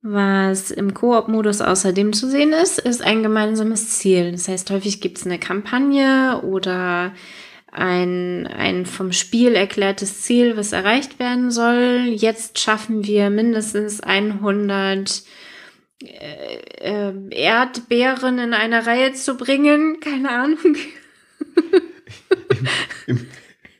Was 0.00 0.70
im 0.70 0.94
Koop-Modus 0.94 1.60
außerdem 1.60 2.14
zu 2.14 2.26
sehen 2.26 2.54
ist, 2.54 2.78
ist 2.78 3.02
ein 3.02 3.22
gemeinsames 3.22 3.98
Ziel. 3.98 4.32
Das 4.32 4.48
heißt, 4.48 4.70
häufig 4.70 5.02
gibt 5.02 5.18
es 5.18 5.26
eine 5.26 5.38
Kampagne 5.38 6.40
oder 6.42 7.12
ein, 7.72 8.46
ein 8.46 8.86
vom 8.86 9.12
Spiel 9.12 9.54
erklärtes 9.54 10.22
Ziel, 10.22 10.56
was 10.56 10.72
erreicht 10.72 11.18
werden 11.18 11.50
soll. 11.50 12.06
Jetzt 12.10 12.58
schaffen 12.58 13.04
wir 13.04 13.30
mindestens 13.30 14.00
100 14.00 15.22
äh, 16.02 17.28
Erdbeeren 17.30 18.38
in 18.38 18.54
eine 18.54 18.86
Reihe 18.86 19.12
zu 19.12 19.36
bringen. 19.36 20.00
Keine 20.04 20.30
Ahnung. 20.30 20.76
Im, 23.06 23.26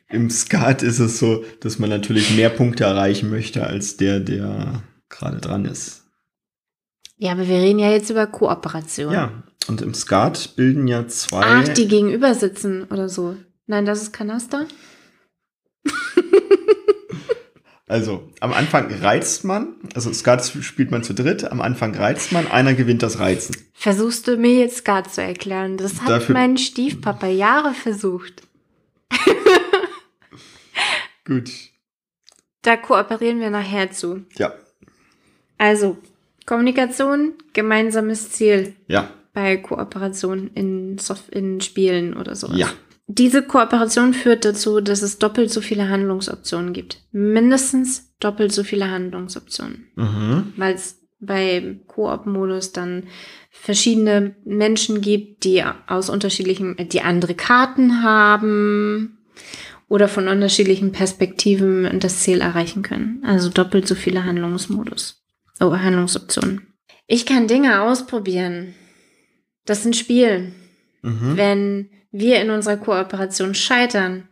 Im 0.09 0.29
Skat 0.29 0.83
ist 0.83 0.99
es 0.99 1.19
so, 1.19 1.43
dass 1.59 1.79
man 1.79 1.89
natürlich 1.89 2.35
mehr 2.35 2.49
Punkte 2.49 2.83
erreichen 2.83 3.29
möchte 3.29 3.65
als 3.65 3.97
der, 3.97 4.19
der 4.19 4.83
gerade 5.09 5.39
dran 5.39 5.65
ist. 5.65 6.05
Ja, 7.17 7.33
aber 7.33 7.47
wir 7.47 7.57
reden 7.57 7.79
ja 7.79 7.91
jetzt 7.91 8.09
über 8.09 8.25
Kooperation. 8.25 9.13
Ja, 9.13 9.43
und 9.67 9.81
im 9.81 9.93
Skat 9.93 10.55
bilden 10.55 10.87
ja 10.87 11.07
zwei. 11.07 11.43
Ach, 11.43 11.67
die 11.67 11.87
gegenüber 11.87 12.33
sitzen 12.33 12.85
oder 12.85 13.09
so. 13.09 13.35
Nein, 13.67 13.85
das 13.85 14.01
ist 14.01 14.11
Kanaster. 14.13 14.67
Also, 17.87 18.29
am 18.39 18.53
Anfang 18.53 18.89
reizt 19.01 19.43
man, 19.43 19.75
also 19.93 20.13
Skat 20.13 20.45
spielt 20.61 20.91
man 20.91 21.03
zu 21.03 21.13
dritt, 21.13 21.43
am 21.43 21.59
Anfang 21.59 21.93
reizt 21.93 22.31
man, 22.31 22.47
einer 22.47 22.73
gewinnt 22.73 23.03
das 23.03 23.19
Reizen. 23.19 23.53
Versuchst 23.73 24.27
du 24.29 24.37
mir 24.37 24.53
jetzt 24.53 24.77
Skat 24.77 25.13
zu 25.13 25.21
erklären? 25.21 25.75
Das 25.75 25.99
hat 26.01 26.07
Dafür- 26.09 26.31
mein 26.33 26.57
Stiefpapa 26.57 27.27
Jahre 27.27 27.73
versucht. 27.73 28.43
Gut. 31.25 31.51
Da 32.61 32.77
kooperieren 32.77 33.41
wir 33.41 33.49
nachher 33.49 33.91
zu. 33.91 34.23
Ja, 34.37 34.53
Also, 35.57 35.97
Kommunikation, 36.45 37.33
gemeinsames 37.53 38.29
Ziel 38.31 38.73
ja, 38.87 39.09
bei 39.33 39.57
Kooperation 39.57 40.49
in, 40.53 40.97
Soft 40.97 41.27
in 41.29 41.59
Spielen 41.59 42.15
oder 42.15 42.35
sowas. 42.37 42.57
ja. 42.57 42.69
Diese 43.13 43.43
Kooperation 43.43 44.13
führt 44.13 44.45
dazu, 44.45 44.79
dass 44.79 45.01
es 45.01 45.19
doppelt 45.19 45.51
so 45.51 45.59
viele 45.59 45.89
Handlungsoptionen 45.89 46.71
gibt. 46.71 47.03
Mindestens 47.11 48.13
doppelt 48.21 48.53
so 48.53 48.63
viele 48.63 48.89
Handlungsoptionen. 48.89 49.87
Mhm. 49.95 50.53
Weil 50.55 50.75
es 50.75 51.01
bei 51.19 51.79
Koop-Modus 51.87 52.71
dann 52.71 53.03
verschiedene 53.49 54.35
Menschen 54.45 55.01
gibt, 55.01 55.43
die 55.43 55.61
aus 55.87 56.09
unterschiedlichen, 56.09 56.77
die 56.89 57.01
andere 57.01 57.33
Karten 57.33 58.01
haben 58.01 59.17
oder 59.89 60.07
von 60.07 60.29
unterschiedlichen 60.29 60.93
Perspektiven 60.93 61.99
das 61.99 62.21
Ziel 62.21 62.39
erreichen 62.39 62.81
können. 62.81 63.23
Also 63.25 63.49
doppelt 63.49 63.89
so 63.89 63.95
viele 63.95 64.23
Handlungsmodus. 64.23 65.21
Oh, 65.59 65.73
Handlungsoptionen. 65.73 66.61
Ich 67.07 67.25
kann 67.25 67.47
Dinge 67.47 67.81
ausprobieren. 67.81 68.73
Das 69.65 69.79
ist 69.79 69.85
ein 69.85 69.93
Spiel. 69.93 70.53
Mhm. 71.01 71.35
Wenn 71.35 71.89
wir 72.11 72.41
in 72.41 72.49
unserer 72.49 72.77
Kooperation 72.77 73.53
scheitern, 73.55 74.27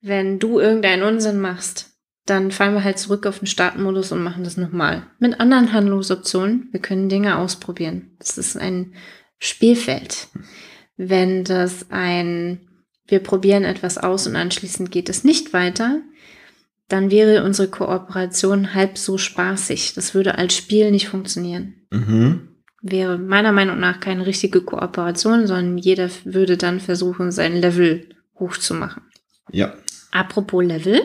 wenn 0.00 0.38
du 0.38 0.58
irgendeinen 0.58 1.02
Unsinn 1.02 1.40
machst, 1.40 1.90
dann 2.26 2.52
fallen 2.52 2.74
wir 2.74 2.84
halt 2.84 2.98
zurück 2.98 3.26
auf 3.26 3.40
den 3.40 3.46
Startmodus 3.46 4.12
und 4.12 4.22
machen 4.22 4.44
das 4.44 4.56
nochmal. 4.56 5.06
Mit 5.18 5.40
anderen 5.40 5.72
Handlungsoptionen. 5.72 6.68
Wir 6.70 6.80
können 6.80 7.08
Dinge 7.08 7.36
ausprobieren. 7.38 8.12
Das 8.18 8.38
ist 8.38 8.56
ein 8.56 8.94
Spielfeld. 9.38 10.28
Wenn 10.96 11.44
das 11.44 11.90
ein, 11.90 12.68
wir 13.06 13.20
probieren 13.20 13.64
etwas 13.64 13.98
aus 13.98 14.26
und 14.26 14.36
anschließend 14.36 14.90
geht 14.90 15.08
es 15.08 15.24
nicht 15.24 15.52
weiter, 15.52 16.00
dann 16.88 17.10
wäre 17.10 17.44
unsere 17.44 17.68
Kooperation 17.68 18.74
halb 18.74 18.96
so 18.96 19.18
spaßig. 19.18 19.94
Das 19.94 20.14
würde 20.14 20.38
als 20.38 20.56
Spiel 20.56 20.90
nicht 20.90 21.08
funktionieren 21.08 21.80
Mhm. 21.90 22.49
Wäre 22.82 23.18
meiner 23.18 23.52
Meinung 23.52 23.78
nach 23.78 24.00
keine 24.00 24.26
richtige 24.26 24.62
Kooperation, 24.62 25.46
sondern 25.46 25.78
jeder 25.78 26.10
würde 26.24 26.56
dann 26.56 26.80
versuchen, 26.80 27.30
sein 27.30 27.56
Level 27.56 28.08
hochzumachen. 28.38 29.02
Ja. 29.50 29.74
Apropos 30.10 30.64
Level. 30.64 31.00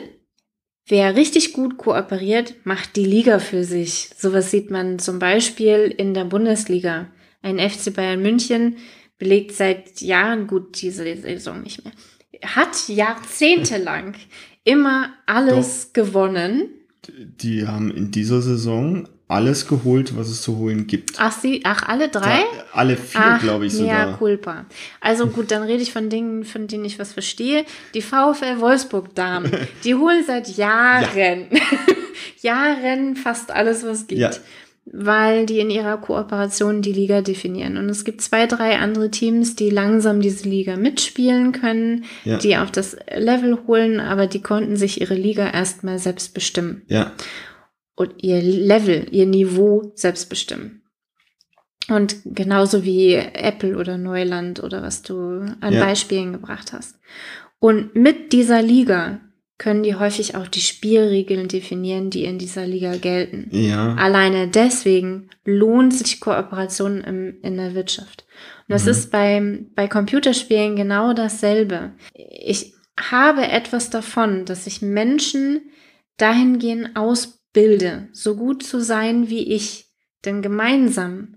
Wer 0.87 1.15
richtig 1.15 1.53
gut 1.53 1.77
kooperiert, 1.77 2.53
macht 2.63 2.95
die 2.95 3.05
Liga 3.05 3.39
für 3.39 3.63
sich. 3.63 4.11
Sowas 4.15 4.51
sieht 4.51 4.69
man 4.69 4.99
zum 4.99 5.17
Beispiel 5.17 5.93
in 5.95 6.13
der 6.13 6.25
Bundesliga. 6.25 7.07
Ein 7.41 7.57
FC 7.57 7.93
Bayern 7.93 8.21
München 8.21 8.77
belegt 9.17 9.53
seit 9.53 10.01
Jahren, 10.01 10.45
gut, 10.45 10.81
diese 10.81 11.03
Saison 11.03 11.63
nicht 11.63 11.83
mehr, 11.83 11.93
hat 12.43 12.87
jahrzehntelang 12.87 14.15
immer 14.63 15.13
alles 15.25 15.91
gewonnen. 15.93 16.69
Die 17.07 17.65
haben 17.65 17.89
in 17.91 18.11
dieser 18.11 18.41
Saison 18.41 19.07
alles 19.27 19.67
geholt, 19.67 20.15
was 20.15 20.29
es 20.29 20.43
zu 20.43 20.57
holen 20.57 20.85
gibt. 20.85 21.15
Ach, 21.17 21.31
sie, 21.31 21.61
ach 21.63 21.87
alle 21.87 22.09
drei? 22.09 22.39
Da, 22.41 22.63
alle 22.73 22.95
vier, 22.95 23.39
glaube 23.41 23.65
ich 23.65 23.73
sogar. 23.73 24.17
culpa. 24.19 24.65
Also 25.01 25.25
gut, 25.27 25.49
dann 25.49 25.63
rede 25.63 25.81
ich 25.81 25.91
von 25.91 26.09
Dingen, 26.09 26.43
von 26.43 26.67
denen 26.67 26.85
ich 26.85 26.99
was 26.99 27.13
verstehe. 27.13 27.65
Die 27.95 28.01
VfL 28.03 28.59
Wolfsburg-Damen, 28.59 29.51
die 29.83 29.95
holen 29.95 30.23
seit 30.27 30.49
Jahren, 30.57 31.47
Jahren 32.41 33.15
fast 33.15 33.51
alles, 33.51 33.83
was 33.85 34.07
gibt. 34.07 34.21
Ja. 34.21 34.29
Weil 34.87 35.47
die 35.47 35.57
in 35.59 35.71
ihrer 35.71 35.97
Kooperation 35.97 36.83
die 36.83 36.93
Liga 36.93 37.21
definieren. 37.21 37.77
Und 37.77 37.89
es 37.89 38.05
gibt 38.05 38.21
zwei, 38.21 38.45
drei 38.45 38.77
andere 38.77 39.09
Teams, 39.09 39.55
die 39.55 39.71
langsam 39.71 40.21
diese 40.21 40.47
Liga 40.47 40.75
mitspielen 40.77 41.53
können, 41.53 42.05
Ja. 42.23 42.37
die 42.37 42.55
auf 42.55 42.69
das 42.69 42.95
Level 43.15 43.57
holen, 43.65 43.99
aber 43.99 44.27
die 44.27 44.43
konnten 44.43 44.75
sich 44.77 45.01
ihre 45.01 45.15
Liga 45.15 45.49
erstmal 45.49 45.97
selbst 45.97 46.35
bestimmen 46.35 46.83
Ja. 46.87 47.13
Und 47.95 48.23
ihr 48.23 48.41
Level, 48.41 49.07
ihr 49.11 49.25
Niveau 49.25 49.91
selbst 49.95 50.29
bestimmen. 50.29 50.81
Und 51.87 52.17
genauso 52.25 52.83
wie 52.83 53.13
Apple 53.13 53.77
oder 53.77 53.97
Neuland 53.97 54.63
oder 54.63 54.81
was 54.81 55.03
du 55.03 55.45
an 55.61 55.73
Ja. 55.73 55.85
Beispielen 55.85 56.33
gebracht 56.33 56.73
hast. 56.73 56.97
Und 57.59 57.95
mit 57.95 58.33
dieser 58.33 58.61
Liga 58.61 59.21
können 59.57 59.83
die 59.83 59.95
häufig 59.95 60.35
auch 60.35 60.47
die 60.47 60.59
Spielregeln 60.61 61.47
definieren, 61.47 62.09
die 62.09 62.25
in 62.25 62.37
dieser 62.39 62.65
Liga 62.67 62.97
gelten. 62.97 63.47
Ja. 63.51 63.95
Alleine 63.95 64.47
deswegen 64.49 65.29
lohnt 65.45 65.93
sich 65.93 66.19
Kooperation 66.19 67.01
im, 67.01 67.37
in 67.41 67.55
der 67.55 67.73
Wirtschaft. 67.75 68.25
Und 68.67 68.73
das 68.73 68.83
Mhm. 68.85 68.91
ist 68.91 69.11
beim, 69.11 69.67
bei 69.75 69.87
Computerspielen 69.87 70.75
genau 70.75 71.13
dasselbe. 71.13 71.93
Ich 72.13 72.73
habe 72.99 73.47
etwas 73.47 73.89
davon, 73.89 74.43
dass 74.45 74.67
ich 74.67 74.81
Menschen 74.81 75.61
dahingehend 76.17 76.95
ausbilde, 76.95 77.34
so 78.11 78.35
gut 78.35 78.63
zu 78.63 78.81
sein 78.81 79.29
wie 79.29 79.53
ich. 79.53 79.85
Denn 80.25 80.41
gemeinsam 80.41 81.35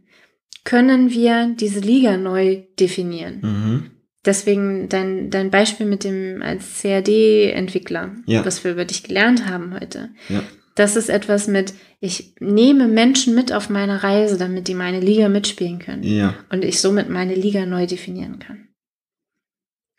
können 0.64 1.10
wir 1.10 1.54
diese 1.58 1.80
Liga 1.80 2.16
neu 2.16 2.62
definieren. 2.78 3.40
Mhm. 3.42 3.90
Deswegen 4.24 4.88
dein, 4.88 5.30
dein 5.30 5.50
Beispiel 5.50 5.86
mit 5.86 6.04
dem 6.04 6.42
als 6.42 6.82
CAD-Entwickler, 6.82 8.16
Ja. 8.26 8.44
was 8.44 8.64
wir 8.64 8.72
über 8.72 8.84
dich 8.84 9.02
gelernt 9.04 9.46
haben 9.46 9.74
heute. 9.74 10.10
Ja. 10.28 10.42
Das 10.74 10.96
ist 10.96 11.08
etwas 11.08 11.48
mit, 11.48 11.72
ich 12.00 12.34
nehme 12.38 12.88
Menschen 12.88 13.34
mit 13.34 13.52
auf 13.52 13.70
meine 13.70 14.02
Reise, 14.02 14.36
damit 14.38 14.68
die 14.68 14.74
meine 14.74 15.00
Liga 15.00 15.28
mitspielen 15.28 15.78
können. 15.78 16.02
Ja. 16.02 16.34
Und 16.50 16.64
ich 16.64 16.80
somit 16.80 17.08
meine 17.08 17.34
Liga 17.34 17.66
neu 17.66 17.86
definieren 17.86 18.38
kann. 18.38 18.68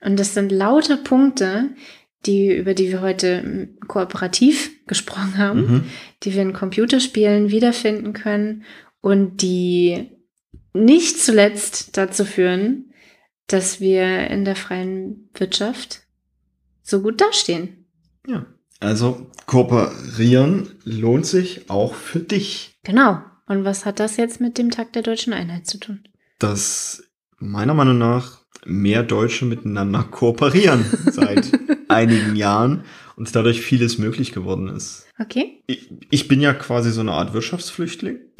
Und 0.02 0.20
das 0.20 0.34
sind 0.34 0.52
lauter 0.52 0.98
Punkte, 0.98 1.70
die, 2.26 2.54
über 2.56 2.74
die 2.74 2.90
wir 2.90 3.02
heute 3.02 3.44
mm, 3.44 3.88
kooperativ 3.88 4.72
gesprochen 4.88 5.38
haben, 5.38 5.62
Mhm. 5.62 5.84
die 6.24 6.34
wir 6.34 6.42
in 6.42 6.54
Computerspielen 6.54 7.50
wiederfinden 7.50 8.14
können 8.14 8.64
und 9.02 9.42
die 9.42 10.10
nicht 10.74 11.20
zuletzt 11.20 11.98
dazu 11.98 12.26
führen, 12.26 12.94
dass 13.48 13.80
wir 13.80 14.28
in 14.30 14.46
der 14.46 14.56
freien 14.56 15.30
Wirtschaft 15.34 16.02
so 16.84 17.02
gut 17.02 17.22
dastehen. 17.22 17.86
Ja. 18.28 18.46
Also 18.80 19.30
kooperieren 19.46 20.70
lohnt 20.84 21.26
sich 21.26 21.70
auch 21.70 21.96
für 21.96 22.20
dich. 22.20 22.78
Genau. 22.84 23.22
Und 23.48 23.66
was 23.66 23.86
hat 23.86 24.00
das 24.00 24.18
jetzt 24.18 24.40
mit 24.40 24.58
dem 24.58 24.70
Tag 24.72 24.94
der 24.94 25.02
deutschen 25.02 25.34
Einheit 25.34 25.68
zu 25.68 25.80
tun? 25.80 26.04
Dass 26.38 27.04
meiner 27.40 27.74
Meinung 27.74 27.98
nach 27.98 28.40
mehr 28.66 29.04
Deutsche 29.04 29.46
miteinander 29.46 30.04
kooperieren 30.04 30.86
seit 31.12 31.50
einigen 31.90 32.36
Jahren 32.36 32.84
und 33.16 33.36
dadurch 33.36 33.62
vieles 33.62 33.98
möglich 33.98 34.32
geworden 34.32 34.70
ist. 34.70 35.06
Okay. 35.20 35.62
Ich, 35.68 35.90
ich 36.10 36.28
bin 36.28 36.40
ja 36.42 36.54
quasi 36.54 36.92
so 36.92 37.02
eine 37.02 37.12
Art 37.12 37.34
Wirtschaftsflüchtling. 37.34 38.20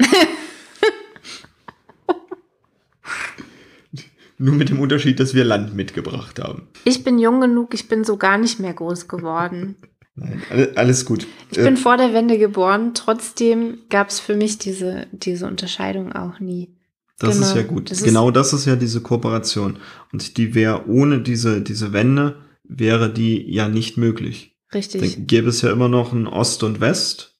Nur 4.38 4.54
mit 4.54 4.70
dem 4.70 4.80
Unterschied, 4.80 5.20
dass 5.20 5.34
wir 5.34 5.44
Land 5.44 5.74
mitgebracht 5.74 6.38
haben. 6.42 6.68
Ich 6.84 7.04
bin 7.04 7.18
jung 7.18 7.42
genug, 7.42 7.74
ich 7.74 7.88
bin 7.88 8.04
so 8.04 8.16
gar 8.16 8.38
nicht 8.38 8.58
mehr 8.58 8.72
groß 8.72 9.06
geworden. 9.06 9.76
Nein, 10.14 10.42
alle- 10.50 10.72
alles 10.76 11.04
gut. 11.04 11.26
Ich 11.50 11.58
Äh, 11.58 11.64
bin 11.64 11.76
vor 11.76 11.98
der 11.98 12.14
Wende 12.14 12.38
geboren, 12.38 12.92
trotzdem 12.94 13.80
gab 13.90 14.08
es 14.08 14.18
für 14.18 14.36
mich 14.36 14.56
diese, 14.58 15.06
diese 15.12 15.46
Unterscheidung 15.46 16.12
auch 16.12 16.40
nie. 16.40 16.74
Das 17.18 17.36
ist 17.36 17.48
Genau. 17.52 17.60
ja 17.60 17.66
gut. 17.66 17.90
Das 17.90 17.98
ist- 17.98 18.04
genau 18.04 18.30
das 18.30 18.54
ist 18.54 18.64
ja 18.64 18.76
diese 18.76 19.02
Kooperation. 19.02 19.76
Und 20.10 20.38
die 20.38 20.54
wäre 20.54 20.88
ohne 20.88 21.20
diese, 21.20 21.60
diese 21.60 21.92
Wende, 21.92 22.36
wäre 22.70 23.12
die 23.12 23.50
ja 23.52 23.68
nicht 23.68 23.96
möglich. 23.96 24.56
Richtig. 24.72 25.14
Dann 25.14 25.26
gäbe 25.26 25.48
es 25.48 25.62
ja 25.62 25.72
immer 25.72 25.88
noch 25.88 26.12
ein 26.12 26.26
Ost 26.26 26.62
und 26.62 26.80
West. 26.80 27.38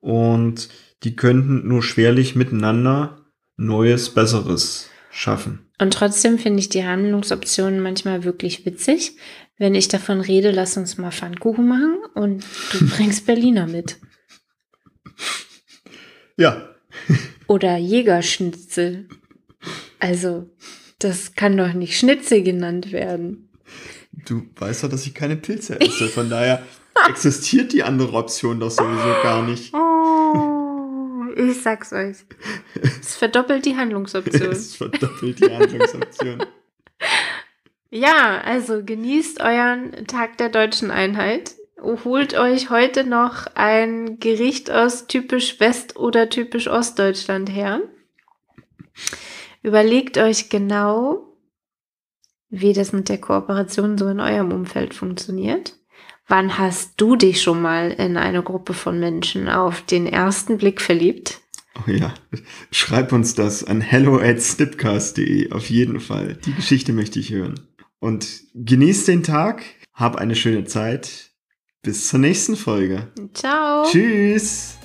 Und 0.00 0.68
die 1.02 1.16
könnten 1.16 1.66
nur 1.66 1.82
schwerlich 1.82 2.36
miteinander 2.36 3.24
Neues, 3.56 4.10
Besseres 4.10 4.88
schaffen. 5.10 5.70
Und 5.78 5.94
trotzdem 5.94 6.38
finde 6.38 6.60
ich 6.60 6.68
die 6.68 6.84
Handlungsoptionen 6.84 7.80
manchmal 7.80 8.24
wirklich 8.24 8.66
witzig. 8.66 9.16
Wenn 9.56 9.74
ich 9.74 9.88
davon 9.88 10.20
rede, 10.20 10.50
lass 10.50 10.76
uns 10.76 10.98
mal 10.98 11.10
Pfannkuchen 11.10 11.68
machen 11.68 11.98
und 12.14 12.44
du 12.72 12.88
bringst 12.96 13.26
Berliner 13.26 13.66
mit. 13.66 13.98
Ja. 16.36 16.74
Oder 17.46 17.76
Jägerschnitzel. 17.76 19.08
Also, 19.98 20.50
das 20.98 21.34
kann 21.34 21.56
doch 21.56 21.72
nicht 21.72 21.98
Schnitzel 21.98 22.42
genannt 22.42 22.92
werden. 22.92 23.50
Du 24.12 24.42
weißt 24.56 24.84
doch, 24.84 24.88
dass 24.88 25.06
ich 25.06 25.14
keine 25.14 25.36
Pilze 25.36 25.80
esse. 25.80 26.08
Von 26.08 26.30
daher 26.30 26.62
existiert 27.08 27.72
die 27.72 27.82
andere 27.82 28.12
Option 28.12 28.60
doch 28.60 28.70
sowieso 28.70 29.22
gar 29.22 29.42
nicht. 29.42 29.72
Oh, 29.74 31.24
ich 31.36 31.62
sag's 31.62 31.92
euch. 31.92 32.16
Es 33.00 33.16
verdoppelt 33.16 33.64
die 33.64 33.76
Handlungsoption. 33.76 34.52
Es 34.52 34.74
verdoppelt 34.74 35.40
die 35.40 35.52
Handlungsoption. 35.52 36.44
Ja, 37.90 38.40
also 38.44 38.84
genießt 38.84 39.40
euren 39.40 40.06
Tag 40.06 40.38
der 40.38 40.48
deutschen 40.48 40.90
Einheit. 40.90 41.54
Holt 41.82 42.34
euch 42.34 42.70
heute 42.70 43.04
noch 43.04 43.46
ein 43.54 44.20
Gericht 44.20 44.70
aus 44.70 45.06
typisch 45.06 45.58
West- 45.60 45.96
oder 45.96 46.28
typisch 46.28 46.68
Ostdeutschland 46.68 47.50
her. 47.50 47.80
Überlegt 49.62 50.18
euch 50.18 50.50
genau, 50.50 51.29
wie 52.50 52.72
das 52.72 52.92
mit 52.92 53.08
der 53.08 53.18
Kooperation 53.18 53.96
so 53.96 54.08
in 54.08 54.20
eurem 54.20 54.52
Umfeld 54.52 54.94
funktioniert. 54.94 55.76
Wann 56.26 56.58
hast 56.58 56.92
du 56.96 57.16
dich 57.16 57.42
schon 57.42 57.60
mal 57.60 57.90
in 57.90 58.16
eine 58.16 58.42
Gruppe 58.42 58.72
von 58.72 59.00
Menschen 59.00 59.48
auf 59.48 59.82
den 59.82 60.06
ersten 60.06 60.58
Blick 60.58 60.80
verliebt? 60.80 61.40
Oh 61.76 61.90
ja, 61.90 62.14
schreib 62.70 63.12
uns 63.12 63.34
das 63.34 63.64
an 63.64 63.80
hello 63.80 64.18
at 64.18 64.40
snipcast.de 64.40 65.52
auf 65.52 65.70
jeden 65.70 66.00
Fall. 66.00 66.38
Die 66.44 66.54
Geschichte 66.54 66.92
möchte 66.92 67.18
ich 67.18 67.30
hören. 67.30 67.60
Und 68.00 68.42
genieß 68.54 69.06
den 69.06 69.22
Tag, 69.22 69.62
hab 69.92 70.16
eine 70.16 70.34
schöne 70.34 70.64
Zeit. 70.64 71.30
Bis 71.82 72.08
zur 72.08 72.20
nächsten 72.20 72.56
Folge. 72.56 73.08
Ciao. 73.32 73.84
Tschüss. 73.90 74.79